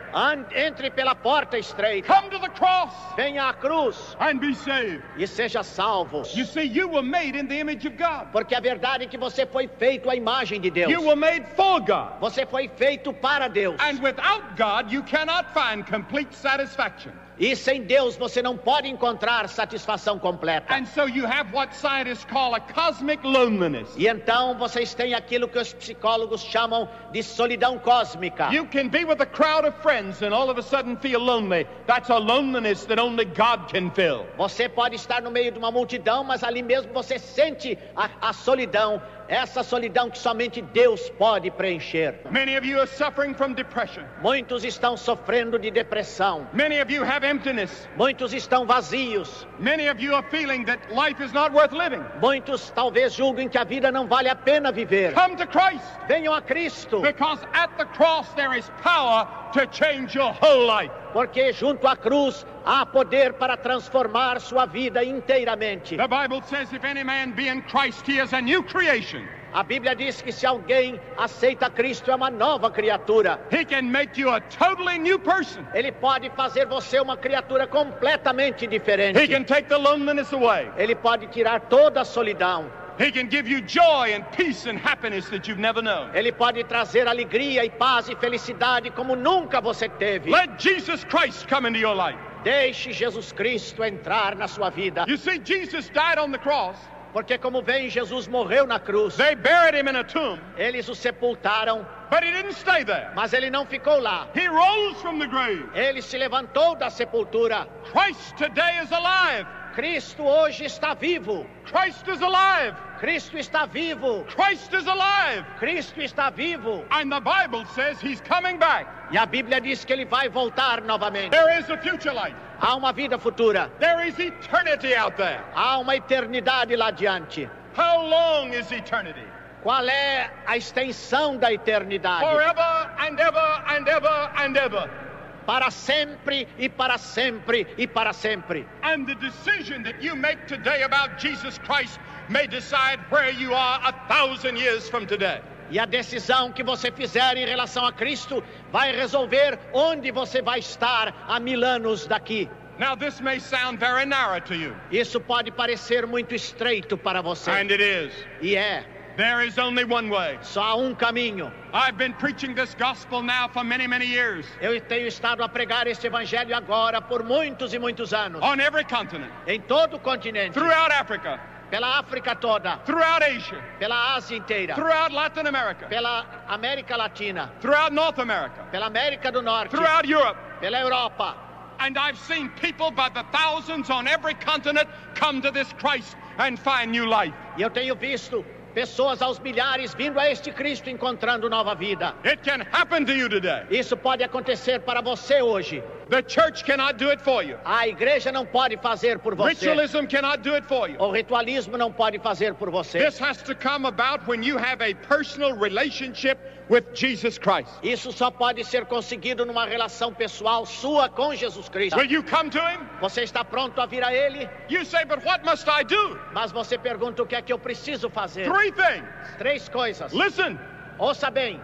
Entre 0.55 0.89
pela 0.89 1.13
porta 1.15 1.57
estreita, 1.57 2.07
Come 2.07 2.29
to 2.29 2.39
the 2.39 2.49
cross 2.49 2.93
venha 3.15 3.49
à 3.49 3.53
cruz 3.53 4.15
and 4.19 4.39
be 4.39 4.53
saved. 4.53 5.03
e 5.17 5.27
seja 5.27 5.63
salvo. 5.63 6.23
You 6.35 6.45
see, 6.45 6.63
you 6.63 6.87
were 6.87 7.03
made 7.03 7.35
in 7.37 7.47
the 7.47 7.59
image 7.59 7.85
of 7.85 7.97
God. 7.97 8.27
Porque 8.31 8.55
a 8.55 8.59
verdade 8.59 9.03
é 9.03 9.07
que 9.07 9.17
você 9.17 9.45
foi 9.45 9.67
feito 9.67 10.09
à 10.09 10.15
imagem 10.15 10.59
de 10.61 10.69
Deus. 10.69 10.91
You 10.91 11.01
were 11.01 11.15
made 11.15 11.45
for 11.55 11.79
God. 11.81 12.19
Você 12.19 12.45
foi 12.45 12.67
feito 12.67 13.11
para 13.13 13.47
Deus. 13.47 13.75
And 13.79 14.01
without 14.01 14.55
God, 14.57 14.91
you 14.91 15.03
cannot 15.03 15.45
find 15.53 15.85
complete 15.85 16.33
satisfaction. 16.35 17.11
E 17.39 17.55
sem 17.55 17.83
Deus 17.83 18.15
você 18.15 18.41
não 18.41 18.57
pode 18.57 18.87
encontrar 18.87 19.47
satisfação 19.47 20.17
completa. 20.17 20.73
And 20.73 20.85
so 20.85 21.07
you 21.07 21.25
have 21.25 21.53
what 21.53 21.75
scientists 21.75 22.25
call 22.25 22.55
a 22.55 22.59
cosmic 22.59 23.25
loneliness. 23.25 23.93
E 23.95 24.07
então 24.07 24.57
vocês 24.57 24.93
têm 24.93 25.13
aquilo 25.13 25.47
que 25.47 25.59
os 25.59 25.73
psicólogos 25.73 26.41
chamam 26.41 26.89
de 27.11 27.21
solidão 27.21 27.77
cósmica. 27.77 28.49
You 28.51 28.65
can 28.65 28.89
be 28.89 29.05
with 29.05 29.21
a 29.21 29.25
crowd 29.25 29.67
of 29.67 29.77
friends 29.81 30.21
and 30.23 30.33
all 30.33 30.49
of 30.49 30.59
a 30.59 30.63
sudden 30.63 30.97
feel 30.97 31.19
lonely. 31.19 31.67
That's 31.85 32.09
a 32.09 32.17
loneliness 32.17 32.85
that 32.85 32.99
only 32.99 33.25
God 33.25 33.71
can 33.71 33.91
fill. 33.91 34.25
Você 34.37 34.67
pode 34.67 34.95
estar 34.95 35.21
no 35.21 35.29
meio 35.29 35.51
de 35.51 35.59
uma 35.59 35.71
multidão, 35.71 36.23
mas 36.23 36.43
ali 36.43 36.63
mesmo 36.63 36.91
você 36.93 37.19
sente 37.19 37.77
a, 37.95 38.09
a 38.29 38.33
solidão. 38.33 39.01
Essa 39.29 39.61
solidão 39.61 40.09
que 40.09 40.17
somente 40.17 40.61
Deus 40.61 41.09
pode 41.17 41.51
preencher. 41.51 42.15
Many 42.31 42.55
of 42.57 42.65
you 42.65 42.79
are 42.79 42.87
suffering 42.87 43.33
from 43.33 43.53
depression. 43.53 44.03
Muitos 44.21 44.63
estão 44.63 44.95
sofrendo 44.95 45.59
de 45.59 45.69
depressão. 45.69 46.47
Many 46.53 46.79
of 46.79 46.91
you 46.91 47.03
have 47.03 47.25
emptiness. 47.25 47.87
Muitos 47.97 48.33
estão 48.33 48.65
vazios. 48.65 49.45
Many 49.59 49.87
of 49.89 50.01
you 50.01 50.15
are 50.15 50.25
feeling 50.29 50.63
that 50.65 50.79
life 50.93 51.21
is 51.21 51.33
not 51.33 51.51
worth 51.53 51.73
living. 51.73 52.03
Muitos 52.21 52.71
talvez 52.71 53.13
julguem 53.13 53.49
que 53.49 53.57
a 53.57 53.65
vida 53.65 53.91
não 53.91 54.07
vale 54.07 54.29
a 54.29 54.35
pena 54.35 54.71
viver. 54.71 55.13
Come 55.13 55.35
to 55.35 55.45
Christ 55.45 55.83
Venham 56.07 56.33
a 56.33 56.41
Cristo. 56.41 57.01
because 57.01 57.39
at 57.53 57.69
the 57.77 57.85
cross 57.85 58.27
there 58.35 58.53
is 58.57 58.69
power 58.81 59.27
to 59.53 59.65
change 59.67 60.15
your 60.15 60.31
whole 60.31 60.65
life. 60.65 60.91
Porque 61.13 61.51
junto 61.53 61.87
à 61.87 61.95
cruz 61.95 62.45
há 62.65 62.85
poder 62.85 63.33
para 63.33 63.57
transformar 63.57 64.39
sua 64.41 64.65
vida 64.65 65.03
inteiramente. 65.03 65.95
The 65.97 66.07
Bible 66.07 66.41
says, 66.43 66.71
if 66.73 66.83
any 66.83 67.03
man 67.03 67.31
be 67.31 67.47
in 67.47 67.61
Christ, 67.63 68.05
he 68.07 68.19
is 68.19 68.33
a 68.33 68.41
new 68.41 68.61
creation. 68.63 69.27
A 69.53 69.63
Bíblia 69.63 69.95
diz 69.95 70.21
que 70.21 70.31
se 70.31 70.45
alguém 70.45 70.99
aceita 71.17 71.69
Cristo 71.69 72.11
é 72.11 72.15
uma 72.15 72.29
nova 72.29 72.69
criatura. 72.69 73.39
He 73.49 73.63
can 73.65 73.83
make 73.89 74.19
you 74.19 74.29
a 74.29 74.41
totally 74.41 74.99
new 74.99 75.17
person. 75.17 75.65
Ele 75.73 75.91
pode 75.91 76.29
fazer 76.31 76.67
você 76.67 76.99
uma 76.99 77.15
criatura 77.17 77.65
completamente 77.65 78.65
He 78.65 78.67
diferente. 78.67 79.27
can 79.27 79.45
take 79.45 79.67
the 79.69 79.77
loneliness 79.77 80.31
away. 80.33 80.69
Ele 80.77 80.93
pode 80.95 81.27
tirar 81.27 81.61
toda 81.61 82.01
a 82.01 82.05
solidão. 82.05 82.69
He 82.97 83.11
can 83.11 83.27
give 83.27 83.47
you 83.47 83.61
joy 83.61 84.13
and 84.15 84.25
peace 84.31 84.65
and 84.65 84.79
happiness 84.79 85.29
that 85.29 85.47
you've 85.47 85.59
never 85.59 85.81
known. 85.83 86.09
Ele 86.15 86.31
pode 86.31 86.63
trazer 86.63 87.07
alegria 87.07 87.63
e 87.63 87.69
paz 87.69 88.09
e 88.09 88.15
felicidade 88.15 88.89
como 88.91 89.15
nunca 89.15 89.61
você 89.61 89.87
teve. 89.87 90.31
Let 90.31 90.59
Jesus 90.59 91.03
Christ 91.03 91.47
come 91.47 91.67
into 91.67 91.79
your 91.79 91.95
life. 91.95 92.17
Deixe 92.43 92.91
Jesus 92.91 93.31
Cristo 93.31 93.83
entrar 93.83 94.35
na 94.35 94.47
sua 94.47 94.69
vida. 94.69 95.05
You 95.07 95.17
see, 95.17 95.39
Jesus 95.43 95.89
died 95.89 96.17
on 96.17 96.31
the 96.31 96.39
cross. 96.39 96.77
Porque 97.13 97.37
como 97.39 97.61
vem, 97.61 97.89
Jesus 97.89 98.27
morreu 98.27 98.67
na 98.67 98.79
cruz. 98.79 99.15
They 99.15 99.35
buried 99.35 99.75
him 99.75 99.87
in 99.87 99.95
a 99.95 100.03
tomb, 100.03 100.39
Eles 100.57 100.87
o 100.89 100.93
sepultaram, 100.93 101.85
but 102.11 102.23
he 102.23 102.31
didn't 102.31 102.53
stay 102.53 102.83
there. 102.83 103.11
mas 103.15 103.33
ele 103.33 103.49
não 103.49 103.65
ficou 103.65 103.99
lá. 103.99 104.27
He 104.35 104.45
rose 104.45 105.01
from 105.01 105.17
the 105.17 105.25
grave. 105.27 105.67
Ele 105.73 106.01
se 106.01 106.17
levantou 106.17 106.75
da 106.75 106.89
sepultura. 106.89 107.67
Christ 107.91 108.35
today 108.37 108.79
is 108.83 108.91
alive. 108.91 109.47
Cristo 109.77 110.23
hoje 110.23 110.65
está 110.65 110.95
vivo. 110.95 111.45
Christ 111.63 112.07
is 112.07 112.19
alive. 112.23 112.75
Cristo 112.99 113.37
está 113.37 113.67
vivo. 113.67 114.25
Christ 114.25 114.73
is 114.73 114.87
alive. 114.87 115.45
Cristo 115.59 116.01
está 116.01 116.31
vivo. 116.31 116.83
And 116.89 117.11
the 117.11 117.19
Bible 117.19 117.63
says 117.75 118.01
he's 118.01 118.19
coming 118.21 118.57
back. 118.57 118.87
E 119.11 119.17
a 119.19 119.27
Bíblia 119.27 119.61
diz 119.61 119.85
que 119.85 119.93
ele 119.93 120.05
vai 120.05 120.29
voltar 120.29 120.81
novamente. 120.81 121.29
There 121.29 121.59
is 121.59 121.69
a 121.69 121.77
future 121.77 122.11
life. 122.11 122.35
Há 122.59 122.75
uma 122.75 122.91
vida 122.91 123.19
futura. 123.19 123.69
There 123.79 124.01
is 124.07 124.17
eternity 124.17 124.95
out 124.95 125.15
there. 125.15 125.43
Há 125.53 125.77
uma 125.77 125.95
eternidade 125.95 126.75
lá 126.75 126.87
adiante. 126.87 127.47
How 127.77 128.01
long 128.01 128.53
is 128.53 128.71
eternity? 128.71 129.27
Qual 129.61 129.87
é 129.87 130.31
a 130.47 130.57
extensão 130.57 131.37
da 131.37 131.53
eternidade? 131.53 132.21
Forever 132.21 132.89
and 132.97 133.19
ever 133.19 133.63
and 133.67 133.87
ever 133.87 134.31
and 134.37 134.57
ever. 134.57 135.06
Para 135.47 135.71
sempre 135.71 136.45
e 136.59 136.67
para 136.69 136.97
sempre 136.97 137.65
e 137.77 137.87
para 137.87 138.11
sempre. 138.11 138.67
And 138.83 139.05
the 139.05 139.15
decision 139.15 139.81
that 139.83 139.95
you 140.03 140.13
make 140.15 140.45
today 140.45 140.83
about 140.83 141.17
Jesus 141.17 141.57
Christ 141.59 141.99
may 142.29 142.45
decide 142.47 142.99
where 143.09 143.31
you 143.31 143.53
are 143.55 143.79
a 143.85 143.93
thousand 144.09 144.57
years 144.57 144.89
from 144.89 145.05
today. 145.07 145.39
E 145.71 145.79
a 145.79 145.85
decisão 145.85 146.51
que 146.51 146.63
você 146.63 146.91
fizer 146.91 147.37
em 147.37 147.45
relação 147.45 147.85
a 147.85 147.93
Cristo 147.93 148.43
vai 148.73 148.91
resolver 148.93 149.57
onde 149.73 150.11
você 150.11 150.41
vai 150.41 150.59
estar 150.59 151.13
há 151.27 151.39
mil 151.39 151.63
anos 151.63 152.05
daqui. 152.07 152.49
Now, 152.77 152.95
this 152.95 153.19
may 153.21 153.39
sound 153.39 153.79
very 153.79 154.05
narrow 154.05 154.39
to 154.41 154.53
you, 154.53 154.75
Isso 154.91 155.19
pode 155.19 155.49
parecer 155.51 156.05
muito 156.05 156.35
estreito 156.35 156.95
para 156.97 157.21
você. 157.23 157.49
and 157.51 157.71
it 157.71 157.81
is. 157.81 158.11
E 158.41 158.55
é. 158.55 158.85
There 159.17 159.41
is 159.41 159.57
only 159.57 159.83
one 159.83 160.09
way. 160.11 160.37
Só 160.43 160.61
há 160.61 160.75
um 160.77 160.95
caminho. 160.95 161.51
I've 161.73 161.97
been 161.97 162.13
preaching 162.13 162.53
this 162.53 162.75
gospel 162.75 163.23
now 163.23 163.47
for 163.47 163.63
many, 163.63 163.87
many 163.87 164.05
years 164.05 164.45
Eu 164.61 164.79
tenho 164.81 165.07
estado 165.07 165.41
a 165.43 165.49
pregar 165.49 165.87
este 165.87 166.05
evangelho 166.05 166.55
agora 166.55 167.01
por 167.01 167.23
muitos 167.23 167.73
e 167.73 167.79
muitos 167.79 168.13
anos. 168.13 168.43
on 168.43 168.59
every 168.59 168.83
continent, 168.83 169.31
Em 169.47 169.59
todo 169.61 169.95
o 169.95 169.99
continente. 169.99 170.53
throughout 170.53 170.91
Africa, 170.91 171.39
Pela 171.71 171.99
África 171.99 172.35
toda. 172.39 172.77
throughout 172.85 173.23
Asia, 173.23 173.59
Pela 173.79 174.15
Ásia 174.17 174.37
inteira. 174.37 174.75
throughout 174.75 175.11
Latin 175.11 175.47
America, 175.47 175.87
Pela 175.89 176.23
América 176.47 176.95
Latina. 176.95 177.51
throughout 177.59 177.91
North 177.91 178.19
America, 178.19 178.67
Pela 178.71 178.85
América 178.87 179.31
do 179.33 179.41
Norte. 179.41 179.71
throughout 179.71 180.05
Europe. 180.05 180.37
Pela 180.61 180.79
Europa. 180.79 181.35
And 181.79 181.97
I've 181.97 182.17
seen 182.19 182.49
people 182.61 182.91
by 182.91 183.09
the 183.09 183.23
thousands 183.31 183.89
on 183.89 184.07
every 184.07 184.35
continent 184.35 184.87
come 185.15 185.41
to 185.41 185.49
this 185.51 185.71
Christ 185.73 186.15
and 186.37 186.59
find 186.59 186.91
new 186.91 187.07
life. 187.07 187.33
Eu 187.57 187.69
tenho 187.71 187.95
visto 187.95 188.43
pessoas 188.73 189.21
aos 189.21 189.39
milhares 189.39 189.93
vindo 189.93 190.19
a 190.19 190.29
este 190.29 190.51
Cristo 190.51 190.89
encontrando 190.89 191.49
nova 191.49 191.75
vida. 191.75 192.13
It 192.23 192.41
can 192.43 192.65
happen 192.71 193.05
to 193.05 193.13
you 193.13 193.29
today. 193.29 193.65
Isso 193.69 193.97
pode 193.97 194.23
acontecer 194.23 194.79
para 194.81 195.01
você 195.01 195.41
hoje. 195.41 195.83
The 196.09 196.21
church 196.21 196.63
cannot 196.63 196.97
do 196.97 197.09
it 197.09 197.21
for 197.21 197.43
you. 197.43 197.57
A 197.65 197.87
igreja 197.87 198.31
não 198.31 198.45
pode 198.45 198.77
fazer 198.77 199.19
por 199.19 199.35
você. 199.35 199.49
Ritualism 199.49 200.05
cannot 200.07 200.41
do 200.41 200.53
it 200.53 200.65
for 200.65 200.89
you. 200.89 200.97
O 200.99 201.11
ritualismo 201.11 201.77
não 201.77 201.91
pode 201.91 202.19
fazer 202.19 202.53
por 202.53 202.69
você. 202.69 202.99
This 202.99 203.19
has 203.19 203.41
to 203.43 203.55
come 203.55 203.85
about 203.85 204.25
when 204.27 204.43
you 204.43 204.57
have 204.57 204.81
a 204.81 204.93
personal 205.07 205.53
relationship 205.57 206.37
with 206.69 206.83
Jesus 206.93 207.37
Christ. 207.37 207.69
Isso 207.83 208.11
só 208.11 208.31
pode 208.31 208.63
ser 208.63 208.85
conseguido 208.85 209.45
numa 209.45 209.65
relação 209.65 210.13
pessoal 210.13 210.65
sua 210.65 211.09
com 211.09 211.35
Jesus 211.35 211.67
Cristo. 211.69 211.97
Will 211.97 212.11
you 212.11 212.23
come 212.23 212.49
to 212.49 212.59
him? 212.59 212.79
Você 213.01 213.23
está 213.23 213.43
pronto 213.43 213.79
a 213.81 213.85
vir 213.85 214.03
a 214.03 214.13
Ele? 214.13 214.49
You 214.69 214.85
say, 214.85 215.03
but 215.05 215.23
what 215.25 215.43
must 215.45 215.67
I 215.67 215.83
do? 215.83 216.19
Mas 216.33 216.51
você 216.51 216.77
pergunta 216.77 217.21
o 217.23 217.25
que 217.25 217.35
é 217.35 217.41
que 217.41 217.51
eu 217.51 217.59
preciso 217.59 218.09
fazer. 218.09 218.49
Three 218.49 218.71
things. 218.71 219.05
Três 219.37 219.69
coisas. 219.69 220.13
Listen, 220.13 220.57
Ouça 220.99 221.29
bem. 221.29 221.61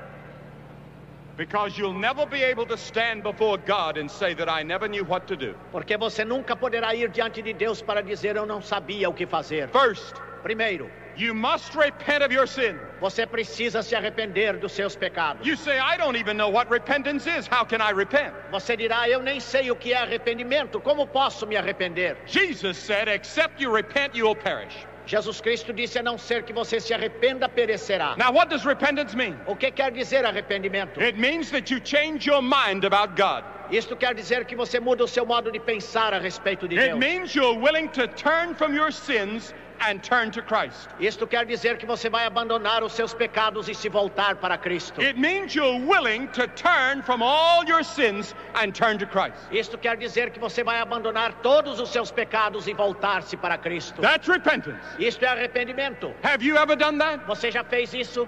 Porque 5.72 5.98
você 5.98 6.26
nunca 6.26 6.56
poderá 6.56 6.96
ir 6.96 7.10
diante 7.10 7.42
de 7.42 7.54
Deus 7.54 7.82
para 7.82 8.02
dizer 8.02 8.36
eu 8.36 8.46
não 8.46 8.62
sabia 8.62 9.10
o 9.10 9.14
que 9.14 9.26
fazer. 9.26 9.70
First, 9.70 10.16
Primeiro, 10.44 10.92
you 11.16 11.34
must 11.34 11.74
repent 11.74 12.22
of 12.22 12.34
your 12.34 12.46
sin. 12.46 12.78
você 13.00 13.26
precisa 13.26 13.82
se 13.82 13.96
arrepender 13.96 14.58
dos 14.58 14.74
seus 14.74 14.94
pecados. 14.94 15.48
You 15.48 15.56
say, 15.56 15.80
I 15.80 15.96
don't 15.98 16.18
even 16.18 16.36
know 16.36 16.50
what 16.50 16.70
repentance 16.70 17.26
is. 17.26 17.48
How 17.48 17.64
can 17.64 17.80
I 17.82 17.94
repent? 17.94 18.34
Você 18.52 18.76
dirá, 18.76 19.08
eu 19.08 19.22
nem 19.22 19.40
sei 19.40 19.72
o 19.72 19.76
que 19.76 19.94
é 19.94 19.98
arrependimento, 20.00 20.82
como 20.82 21.08
posso 21.08 21.48
me 21.48 21.56
arrepender? 21.56 22.18
Jesus 22.26 22.78
said, 22.78 23.08
except 23.08 23.62
you 23.62 23.74
repent, 23.74 24.14
you 24.14 24.26
will 24.26 24.36
perish. 24.36 24.86
Jesus 25.06 25.42
Cristo 25.42 25.74
disse, 25.74 26.00
a 26.00 26.04
não 26.04 26.18
ser 26.18 26.44
que 26.44 26.54
você 26.54 26.80
se 26.80 26.94
arrependa, 26.94 27.50
perecerá. 27.50 28.16
Now, 28.18 28.32
what 28.32 28.50
does 28.50 28.64
repentance 28.66 29.16
mean? 29.16 29.36
O 29.46 29.56
que 29.56 29.70
quer 29.72 29.92
dizer 29.92 30.26
arrependimento? 30.26 31.00
It 31.02 31.18
means 31.20 31.52
that 31.52 31.70
you 31.74 31.80
change 31.84 32.26
your 32.30 32.42
mind 32.42 32.86
about 32.86 33.16
God. 33.16 33.44
Isto 33.72 33.96
quer 33.96 34.14
dizer 34.14 34.46
que 34.46 34.56
você 34.56 34.80
muda 34.80 35.04
o 35.04 35.08
seu 35.08 35.26
modo 35.26 35.52
de 35.52 35.60
pensar 35.60 36.14
a 36.14 36.20
respeito 36.20 36.68
de 36.68 36.78
It 36.78 36.90
Deus. 36.90 37.00
means 37.00 37.34
you're 37.36 37.58
willing 37.58 37.88
to 37.90 38.08
turn 38.08 38.54
from 38.56 38.74
your 38.74 38.92
sins 38.92 39.54
and 39.88 40.02
turn 40.04 40.32
to 40.32 40.42
Christ. 40.42 40.90
Isto 41.00 41.28
quer 41.28 41.46
dizer 41.46 41.78
que 41.78 41.86
você 41.86 42.10
vai 42.10 42.26
abandonar 42.26 42.84
os 42.84 42.94
seus 42.94 43.14
pecados 43.14 43.68
e 43.68 43.74
se 43.74 43.90
voltar 43.90 44.36
para 44.36 44.58
Cristo. 44.58 45.02
It 45.02 45.18
means 45.20 45.56
you're 45.56 45.80
willing 45.80 46.28
to 46.30 46.48
turn 46.48 47.02
from 47.02 47.22
all 47.22 47.64
your 47.66 47.84
sins 47.84 48.34
and 48.56 48.74
turn 48.74 48.98
to 49.00 49.06
Christ. 49.06 49.36
Isto 49.52 49.78
quer 49.78 49.98
dizer 49.98 50.32
que 50.32 50.40
você 50.40 50.64
vai 50.64 50.80
abandonar 50.80 51.34
todos 51.42 51.80
os 51.80 51.90
seus 51.90 52.12
pecados 52.12 52.68
e 52.68 52.74
voltar-se 52.74 53.36
para 53.38 53.58
Cristo. 53.58 54.02
That's 54.02 54.28
repentance. 54.28 54.80
Isto 55.00 55.26
é 55.26 55.28
arrependimento. 55.28 56.14
Have 56.24 56.44
you 56.44 56.58
ever 56.58 56.76
done 56.76 56.98
that? 57.00 57.26
Você 57.26 57.52
já 57.52 57.64
fez 57.64 57.94
isso? 57.94 58.28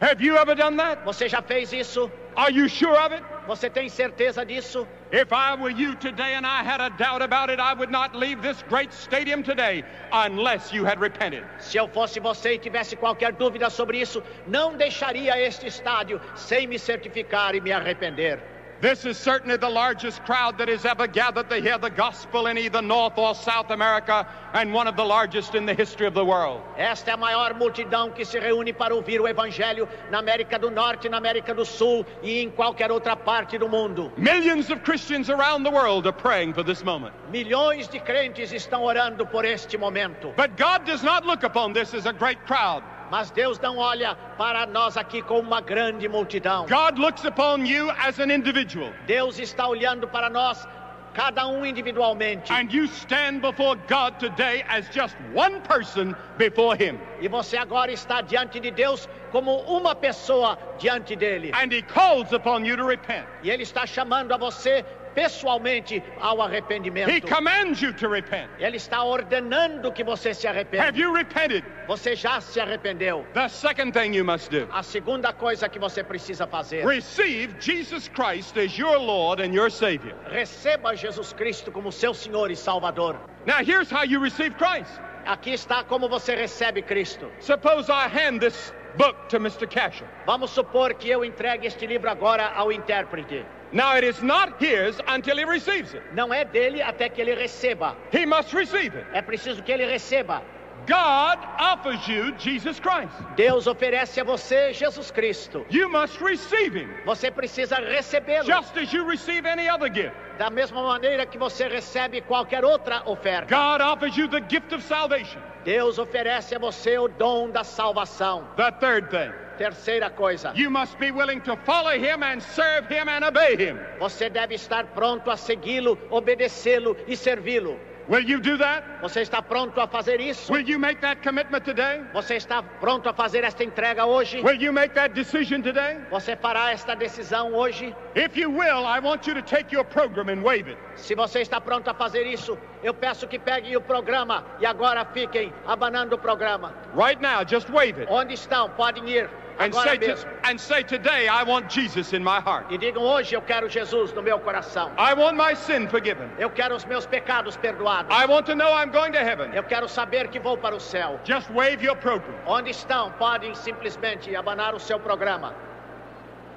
Have 0.00 0.22
you 0.22 0.36
ever 0.36 0.54
done 0.54 0.76
that? 0.76 1.02
Você 1.04 1.28
já 1.28 1.40
fez 1.40 1.72
isso? 1.72 2.10
Are 2.36 2.52
you 2.52 2.68
sure 2.68 2.96
of 2.96 3.14
it? 3.14 3.24
Você 3.46 3.70
tem 3.70 3.88
certeza 3.88 4.44
disso? 4.44 4.86
If 5.12 5.30
I 5.32 5.54
were 5.54 5.70
you 5.70 5.94
today 5.94 6.34
and 6.34 6.44
I 6.44 6.64
had 6.64 6.80
a 6.80 6.88
doubt 6.90 7.22
about 7.22 7.50
it, 7.50 7.60
I 7.60 7.74
would 7.74 7.92
not 7.92 8.16
leave 8.16 8.42
this 8.42 8.62
great 8.68 8.92
stadium 8.92 9.42
today 9.42 9.84
unless 10.12 10.72
you 10.72 10.84
had 10.84 10.98
repented. 11.00 11.44
Se 11.58 11.78
eu 11.78 11.86
fosse 11.88 12.18
você 12.18 12.54
e 12.54 12.58
tivesse 12.58 12.96
qualquer 12.96 13.32
dúvida 13.32 13.70
sobre 13.70 13.98
isso, 14.00 14.22
não 14.46 14.76
deixaria 14.76 15.38
este 15.40 15.66
estádio 15.66 16.20
sem 16.34 16.66
me 16.66 16.78
certificar 16.78 17.54
e 17.54 17.60
me 17.60 17.72
arrepender. 17.72 18.55
This 18.78 19.06
is 19.06 19.16
certainly 19.16 19.56
the 19.56 19.70
largest 19.70 20.22
crowd 20.24 20.58
that 20.58 20.68
has 20.68 20.84
ever 20.84 21.06
gathered 21.06 21.48
to 21.48 21.56
hear 21.56 21.78
the 21.78 21.88
gospel 21.88 22.46
in 22.46 22.58
either 22.58 22.82
North 22.82 23.16
or 23.16 23.34
South 23.34 23.70
America, 23.70 24.28
and 24.52 24.74
one 24.74 24.86
of 24.86 24.96
the 24.96 25.04
largest 25.04 25.54
in 25.54 25.64
the 25.64 25.72
history 25.72 26.06
of 26.06 26.12
the 26.12 26.24
world. 26.24 26.60
Esta 26.76 27.12
é 27.12 27.14
a 27.14 27.16
maior 27.16 27.54
multidão 27.54 28.14
que 28.14 28.22
se 28.26 28.38
reúne 28.38 28.76
para 28.76 28.94
ouvir 28.94 29.18
o 29.18 29.26
Evangelho 29.26 29.88
na 30.10 30.18
América 30.18 30.58
do 30.58 30.70
Norte, 30.70 31.08
na 31.08 31.16
América 31.16 31.54
do 31.54 31.64
Sul 31.64 32.04
e 32.22 32.42
em 32.42 32.50
qualquer 32.50 32.92
outra 32.92 33.16
parte 33.16 33.56
do 33.56 33.66
mundo. 33.66 34.12
Millions 34.18 34.70
of 34.70 34.82
Christians 34.82 35.30
around 35.30 35.64
the 35.64 35.70
world 35.70 36.06
are 36.06 36.12
praying 36.12 36.52
for 36.52 36.62
this 36.62 36.82
moment. 36.84 37.14
Milhões 37.30 37.88
de 37.88 37.98
crentes 37.98 38.52
estão 38.52 38.82
orando 38.82 39.24
por 39.24 39.46
este 39.46 39.78
momento. 39.78 40.34
But 40.36 40.54
God 40.58 40.84
does 40.84 41.02
not 41.02 41.24
look 41.24 41.44
upon 41.44 41.72
this 41.72 41.94
as 41.94 42.04
a 42.04 42.12
great 42.12 42.44
crowd. 42.46 42.82
Mas 43.10 43.30
Deus 43.30 43.58
não 43.60 43.78
olha 43.78 44.16
para 44.36 44.66
nós 44.66 44.96
aqui 44.96 45.22
como 45.22 45.40
uma 45.40 45.60
grande 45.60 46.08
multidão. 46.08 46.66
God 46.66 46.98
looks 46.98 47.24
upon 47.24 47.64
you 47.64 47.90
as 47.98 48.18
an 48.18 48.32
individual. 48.32 48.92
Deus 49.06 49.38
está 49.38 49.68
olhando 49.68 50.08
para 50.08 50.28
nós, 50.28 50.66
cada 51.14 51.46
um 51.46 51.64
individualmente. 51.64 52.52
And 52.52 52.68
you 52.70 52.84
stand 52.84 53.40
before 53.40 53.78
God 53.88 54.18
today 54.18 54.64
as 54.68 54.88
just 54.90 55.16
one 55.34 55.60
person 55.60 56.14
before 56.36 56.76
Him. 56.76 56.98
E 57.20 57.28
você 57.28 57.56
agora 57.56 57.92
está 57.92 58.20
diante 58.20 58.60
de 58.60 58.70
Deus 58.70 59.08
como 59.30 59.60
uma 59.62 59.94
pessoa 59.94 60.58
diante 60.78 61.14
dele. 61.16 61.52
And 61.54 61.72
He 61.72 61.82
calls 61.82 62.32
upon 62.32 62.64
you 62.64 62.76
to 62.76 62.84
repent. 62.86 63.26
E 63.42 63.50
ele 63.50 63.62
está 63.62 63.86
chamando 63.86 64.32
a 64.32 64.36
você 64.36 64.84
pessoalmente 65.16 66.02
ao 66.20 66.40
arrependimento. 66.42 67.10
He 67.10 67.20
commands 67.20 67.80
you 67.80 67.92
to 67.94 68.08
repent. 68.08 68.48
Ele 68.60 68.76
está 68.76 69.02
ordenando 69.02 69.90
que 69.90 70.04
você 70.04 70.34
se 70.34 70.46
Have 70.46 70.58
arrependa. 70.58 70.96
you 70.98 71.12
repented? 71.12 71.64
Você 71.88 72.14
já 72.14 72.40
se 72.40 72.60
arrependeu. 72.60 73.24
The 73.32 73.48
second 73.48 73.92
thing 73.92 74.14
you 74.14 74.24
must 74.24 74.50
do 74.50 74.68
A 74.70 74.82
segunda 74.82 75.32
coisa 75.32 75.68
que 75.68 75.78
você 75.78 76.04
precisa 76.04 76.46
fazer. 76.46 76.84
receive 76.86 77.54
Jesus 77.58 78.08
Christ 78.08 78.56
as 78.58 78.76
your 78.78 78.98
Lord 78.98 79.42
and 79.42 79.54
your 79.54 79.70
Savior. 79.70 80.14
Receba 80.30 80.94
Jesus 80.94 81.32
Cristo 81.32 81.72
como 81.72 81.90
seu 81.90 82.12
Senhor 82.12 82.50
e 82.50 82.56
Salvador. 82.56 83.16
Now, 83.46 83.62
here's 83.64 83.90
how 83.90 84.04
you 84.04 84.20
receive 84.20 84.54
Christ. 84.56 85.00
Aqui 85.24 85.54
está 85.54 85.82
como 85.82 86.08
você 86.08 86.36
recebe 86.36 86.82
Cristo. 86.82 87.30
Suppose 87.40 87.88
I 87.90 88.06
hand 88.08 88.40
this 88.40 88.72
book 88.96 89.28
to 89.28 89.38
Mr. 89.38 89.66
Casher. 89.68 90.06
Vamos 90.26 90.50
supor 90.50 90.94
que 90.94 91.08
eu 91.10 91.24
entregue 91.24 91.66
este 91.66 91.86
livro 91.86 92.10
agora 92.10 92.52
ao 92.54 92.70
intérprete. 92.72 93.44
Now, 93.72 93.94
it 93.96 94.04
is 94.04 94.22
not 94.22 94.54
his 94.60 94.98
until 95.08 95.36
he 95.38 95.44
receives 95.44 95.92
it. 95.94 96.02
Não 96.14 96.32
é 96.32 96.44
dele 96.44 96.80
até 96.82 97.08
que 97.08 97.20
ele 97.20 97.34
receba. 97.34 97.96
He 98.12 98.24
must 98.24 98.54
receive 98.54 98.96
it. 98.96 99.06
É 99.12 99.20
preciso 99.22 99.62
que 99.62 99.72
ele 99.72 99.84
receba. 99.86 100.40
God 100.86 101.38
offers 101.58 102.06
you 102.06 102.32
Jesus 102.38 102.78
Christ. 102.78 103.10
Deus 103.34 103.66
oferece 103.66 104.20
a 104.20 104.24
você 104.24 104.72
Jesus 104.72 105.10
Cristo. 105.10 105.66
You 105.68 105.88
must 105.88 106.20
receive 106.20 106.76
him 106.76 106.88
Você 107.04 107.28
precisa 107.28 107.74
recebê-lo 107.80 108.44
just 108.46 108.76
as 108.76 108.92
you 108.92 109.04
receive 109.04 109.46
any 109.46 109.68
other 109.68 109.88
gift. 109.92 110.14
da 110.38 110.48
mesma 110.48 110.80
maneira 110.84 111.26
que 111.26 111.36
você 111.38 111.66
recebe 111.66 112.20
qualquer 112.20 112.64
outra 112.64 113.02
oferta. 113.04 113.48
God 113.48 113.80
offers 113.80 114.16
you 114.16 114.28
the 114.28 114.40
gift 114.48 114.72
of 114.72 114.84
salvation. 114.84 115.40
Deus 115.66 115.98
oferece 115.98 116.54
a 116.54 116.60
você 116.60 116.96
o 116.96 117.08
dom 117.08 117.50
da 117.50 117.64
salvação. 117.64 118.48
The 118.56 118.70
third 118.70 119.10
thing, 119.10 119.32
Terceira 119.58 120.08
coisa, 120.08 120.52
you 120.54 120.70
must 120.70 120.96
be 120.98 121.10
willing 121.10 121.40
to 121.40 121.56
follow 121.64 121.90
him 121.90 122.22
and 122.22 122.40
serve 122.40 122.86
him 122.88 123.08
and 123.08 123.24
obey 123.24 123.56
him. 123.56 123.76
você 123.98 124.30
deve 124.30 124.54
estar 124.54 124.86
pronto 124.94 125.28
a 125.28 125.36
segui-lo, 125.36 125.98
obedecê-lo 126.08 126.96
e 127.08 127.16
servi-lo. 127.16 127.80
Will 128.08 128.22
you 128.22 128.40
do 128.40 128.56
that? 128.58 128.84
Você 129.02 129.22
está 129.22 129.42
pronto 129.42 129.80
a 129.80 129.88
fazer 129.88 130.20
isso? 130.20 130.52
Will 130.52 130.68
you 130.68 130.78
make 130.78 131.00
that 131.00 131.20
commitment 131.22 131.64
today? 131.64 132.04
Você 132.12 132.36
está 132.36 132.62
pronto 132.62 133.08
a 133.08 133.12
fazer 133.12 133.42
esta 133.42 133.64
entrega 133.64 134.06
hoje? 134.06 134.40
Will 134.42 134.62
you 134.62 134.72
make 134.72 134.94
that 134.94 135.12
decision 135.12 135.60
today? 135.60 135.98
Você 136.10 136.36
fará 136.36 136.70
esta 136.70 136.94
decisão 136.94 137.52
hoje? 137.52 137.92
If 138.14 138.36
you 138.36 138.48
will, 138.48 138.86
I 138.86 139.00
want 139.00 139.26
you 139.26 139.34
to 139.34 139.42
take 139.42 139.74
your 139.74 139.84
program 139.84 140.28
and 140.28 140.42
wave 140.42 140.70
it. 140.70 140.78
Se 140.94 141.16
você 141.16 141.40
está 141.40 141.60
pronto 141.60 141.90
a 141.90 141.94
fazer 141.94 142.26
isso, 142.26 142.56
eu 142.80 142.94
peço 142.94 143.26
que 143.26 143.40
peguem 143.40 143.76
o 143.76 143.80
programa 143.80 144.44
e 144.60 144.66
agora 144.66 145.04
fiquem 145.06 145.52
abanando 145.66 146.14
o 146.14 146.18
programa. 146.18 146.72
Right 146.94 147.20
now, 147.20 147.44
just 147.44 147.68
wave 147.68 148.00
it. 148.00 148.06
Onde 148.08 148.34
estão? 148.34 148.70
Podem 148.70 149.08
ir 149.08 149.28
And 149.58 149.74
say, 149.74 149.96
to- 149.96 150.26
and 150.44 150.60
say, 150.60 150.82
Today 150.82 151.28
I 151.28 151.42
want 151.42 151.70
Jesus 151.70 152.12
in 152.12 152.22
my 152.22 152.40
heart. 152.40 152.66
E 152.70 152.76
digam: 152.76 153.02
Hoje 153.02 153.34
eu 153.34 153.40
quero 153.40 153.68
Jesus 153.68 154.12
no 154.12 154.22
meu 154.22 154.38
coração. 154.38 154.90
I 154.98 155.14
want 155.14 155.36
my 155.36 155.54
sin 155.54 155.88
forgiven. 155.88 156.30
Eu 156.38 156.50
quero 156.50 156.74
os 156.74 156.84
meus 156.84 157.06
pecados 157.06 157.56
perdoados. 157.56 158.10
I 158.10 158.26
want 158.26 158.44
to 158.46 158.54
know 158.54 158.70
I'm 158.72 158.90
going 158.90 159.12
to 159.12 159.18
heaven. 159.20 159.52
Eu 159.54 159.62
quero 159.62 159.88
saber 159.88 160.28
que 160.28 160.38
vou 160.38 160.58
para 160.58 160.76
o 160.76 160.80
céu. 160.80 161.18
Just 161.24 161.48
wave 161.50 161.82
your 161.82 161.96
program. 161.96 162.34
Onde 162.46 162.70
estão? 162.70 163.10
Podem 163.12 163.54
simplesmente 163.54 164.34
abanar 164.36 164.74
o 164.74 164.78
seu 164.80 165.00
programa. 165.00 165.54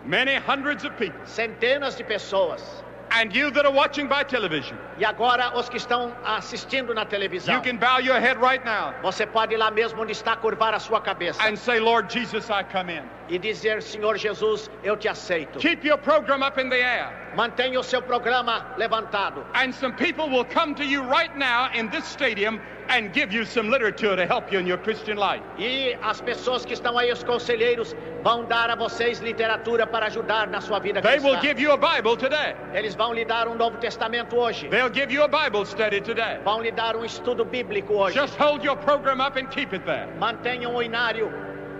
Many 0.05 0.35
hundreds 0.37 0.83
of 0.83 0.95
people. 0.97 1.19
Centenas 1.25 1.95
de 1.95 2.03
pessoas. 2.03 2.83
And 3.11 3.33
you 3.35 3.49
that 3.51 3.65
are 3.65 3.71
watching 3.73 4.07
by 4.07 4.23
television, 4.23 4.77
E 4.99 5.05
agora 5.05 5.51
os 5.57 5.67
que 5.69 5.77
estão 5.77 6.13
assistindo 6.23 6.93
na 6.93 7.05
televisão. 7.05 7.55
you 7.55 7.61
can 7.61 7.77
bow 7.77 7.99
your 7.99 8.19
head 8.19 8.37
right 8.39 8.63
now 8.63 8.93
Você 9.01 9.25
pode 9.25 9.53
ir 9.53 9.57
lá 9.57 9.71
mesmo 9.71 10.01
onde 10.01 10.11
está 10.11 10.35
curvar 10.35 10.73
a 10.73 10.79
sua 10.79 11.01
cabeça 11.01 11.41
and 11.43 11.55
say, 11.57 11.79
Lord 11.79 12.11
Jesus, 12.13 12.49
I 12.49 12.63
come 12.63 12.93
in. 12.93 13.03
E 13.29 13.37
dizer: 13.37 13.81
Senhor 13.81 14.17
Jesus, 14.17 14.69
eu 14.83 14.97
te 14.97 15.07
aceito. 15.07 15.59
Keep 15.59 15.85
your 15.87 15.97
program 15.97 16.41
up 16.41 16.59
in 16.59 16.69
the 16.69 16.81
air. 16.81 17.13
Mantenha 17.35 17.79
o 17.79 17.83
seu 17.83 18.01
programa 18.01 18.65
levantado. 18.77 19.45
And 19.53 19.71
some 19.71 19.93
people 19.93 20.29
will 20.29 20.45
come 20.45 20.73
to 20.75 20.83
you 20.83 21.03
right 21.03 21.35
now 21.37 21.69
in 21.73 21.89
this 21.89 22.05
stadium 22.05 22.59
and 22.89 23.13
give 23.13 23.31
you 23.31 23.45
some 23.45 23.69
literature 23.69 24.15
to 24.15 24.25
help 24.25 24.51
you 24.51 24.57
in 24.59 24.65
your 24.65 24.79
Christian 24.79 25.15
life. 25.17 25.43
E 25.59 25.95
as 26.01 26.19
pessoas 26.21 26.65
que 26.65 26.73
estão 26.73 26.97
aí, 26.97 27.11
os 27.11 27.23
conselheiros, 27.23 27.95
vão 28.23 28.45
dar 28.45 28.71
a 28.71 28.75
vocês 28.75 29.19
literatura 29.19 29.85
para 29.85 30.07
ajudar 30.07 30.47
na 30.47 30.59
sua 30.59 30.79
vida 30.79 30.99
They 31.01 31.19
will 31.19 31.37
cristã. 31.37 31.41
give 31.41 31.61
you 31.61 31.71
a 31.71 31.77
Bible 31.77 32.17
today. 32.17 32.55
Eles 32.73 32.95
vão 32.95 33.13
lhe 33.13 33.23
dar 33.23 33.47
um 33.47 33.53
Novo 33.55 33.77
Testamento 33.77 34.35
hoje. 34.35 34.67
They'll 34.69 34.91
give 34.91 35.13
you 35.13 35.23
a 35.23 35.27
Bible 35.27 35.65
study 35.65 36.01
today. 36.01 36.39
Vão 36.43 36.63
lhe 36.63 36.71
dar 36.71 36.95
um 36.95 37.05
estudo 37.05 37.45
bíblico 37.45 37.93
hoje. 37.93 38.17
Just 38.19 38.35
hold 38.39 38.63
your 38.65 38.75
program 38.75 39.21
up 39.21 39.37
and 39.39 39.45
keep 39.51 39.71
it 39.71 39.85
there. 39.85 40.07
Mantenham 40.17 40.73
o 40.73 40.81
inário 40.81 41.31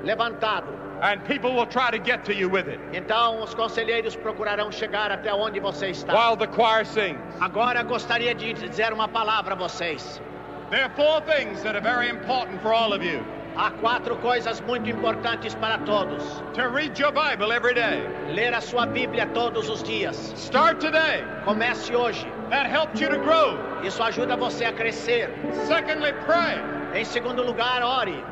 levantado. 0.03 0.88
And 1.01 1.23
people 1.25 1.53
will 1.53 1.65
try 1.65 1.91
to 1.91 1.97
get 1.97 2.25
to 2.25 2.33
you 2.33 2.49
with 2.49 2.67
it 2.67 2.79
Então 2.93 3.41
os 3.41 3.53
conselheiros 3.53 4.15
procurarão 4.17 4.71
chegar 4.71 5.11
até 5.11 5.33
onde 5.33 5.59
você 5.59 5.91
está. 5.91 6.13
while 6.13 6.35
the 6.35 6.47
choir 6.47 6.85
sings. 6.85 7.19
Agora 7.39 7.81
gostaria 7.83 8.33
de 8.35 8.53
dizer 8.53 8.91
uma 8.91 9.07
palavra 9.07 9.53
a 9.53 9.57
vocês. 9.57 10.21
There 10.69 10.83
are 10.83 10.91
four 10.95 11.21
things 11.21 11.63
that 11.63 11.75
are 11.75 11.81
very 11.81 12.09
important 12.09 12.61
for 12.61 12.73
all 12.73 12.93
of 12.93 13.03
you. 13.03 13.23
Há 13.55 13.71
quatro 13.81 14.15
coisas 14.17 14.61
muito 14.61 14.89
importantes 14.89 15.55
para 15.55 15.79
todos. 15.79 16.23
To 16.53 16.69
read 16.69 16.97
your 16.99 17.11
Bible 17.11 17.51
every 17.51 17.73
day. 17.73 18.01
Ler 18.33 18.53
a 18.53 18.61
sua 18.61 18.85
Bíblia 18.85 19.25
todos 19.33 19.67
os 19.69 19.81
dias. 19.81 20.33
Start 20.37 20.79
today. 20.79 21.23
Comece 21.45 21.93
hoje. 21.95 22.27
That 22.51 22.67
helps 22.67 23.01
you 23.01 23.09
to 23.09 23.17
grow. 23.19 23.57
Isso 23.83 24.01
ajuda 24.03 24.35
você 24.37 24.65
a 24.65 24.71
crescer. 24.73 25.29
Secondly, 25.67 26.13
pray. 26.25 26.59
Em 26.93 27.03
segundo 27.03 27.41
lugar, 27.43 27.81
ore. 27.83 28.23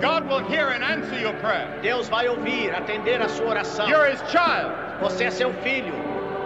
God 0.00 0.28
will 0.28 0.44
hear 0.44 0.68
and 0.70 0.82
answer 0.82 1.18
your 1.18 1.34
prayer. 1.34 1.78
Deus 1.82 2.08
vai 2.08 2.28
ouvir, 2.28 2.70
atender 2.74 3.20
a 3.22 3.28
sua 3.28 3.54
oração. 3.54 3.88
You're 3.88 4.08
His 4.10 4.20
child. 4.30 4.72
Você 5.00 5.24
é 5.24 5.30
seu 5.30 5.52
filho. 5.62 5.94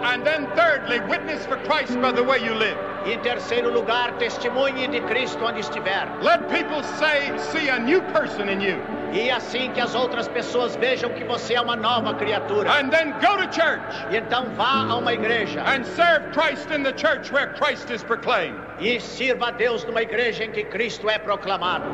And 0.01 0.23
then 0.23 0.47
thirdly, 0.55 1.01
witness 1.09 1.45
for 1.45 1.57
Christ 1.57 1.99
by 2.01 2.13
the 2.13 2.23
way 2.23 2.37
you 2.39 2.53
live. 2.53 2.77
E 3.05 3.13
em 3.13 3.19
terceiro 3.19 3.69
lugar, 3.69 4.13
testemunhe 4.13 4.87
de 4.87 5.01
Cristo 5.01 5.43
onde 5.43 5.59
estiver. 5.59 6.07
Let 6.21 6.47
people 6.49 6.83
say, 6.83 7.31
see 7.51 7.69
a 7.69 7.79
new 7.79 8.01
person 8.13 8.47
in 8.49 8.61
you. 8.61 8.77
E 9.11 9.29
assim 9.31 9.73
que 9.73 9.81
as 9.81 9.95
outras 9.95 10.27
pessoas 10.27 10.75
vejam 10.75 11.09
que 11.09 11.23
você 11.25 11.55
é 11.55 11.61
uma 11.61 11.75
nova 11.75 12.13
criatura. 12.13 12.69
And 12.71 12.89
then 12.91 13.11
go 13.19 13.37
to 13.37 13.51
church 13.51 13.81
E 14.11 14.17
então 14.17 14.45
vá 14.55 14.85
a 14.89 14.95
uma 14.95 15.13
igreja 15.13 15.61
and 15.65 15.83
serve 15.83 16.31
Christ 16.31 16.69
in 16.71 16.83
the 16.83 16.93
church 16.93 17.31
where 17.31 17.47
Christ 17.55 17.89
is 17.89 18.03
proclaimed. 18.03 18.59
e 18.79 18.99
sirva 19.01 19.47
a 19.47 19.51
Deus 19.51 19.83
numa 19.83 20.01
igreja 20.01 20.45
em 20.45 20.51
que 20.51 20.63
Cristo 20.63 21.09
é 21.09 21.17
proclamado. 21.17 21.85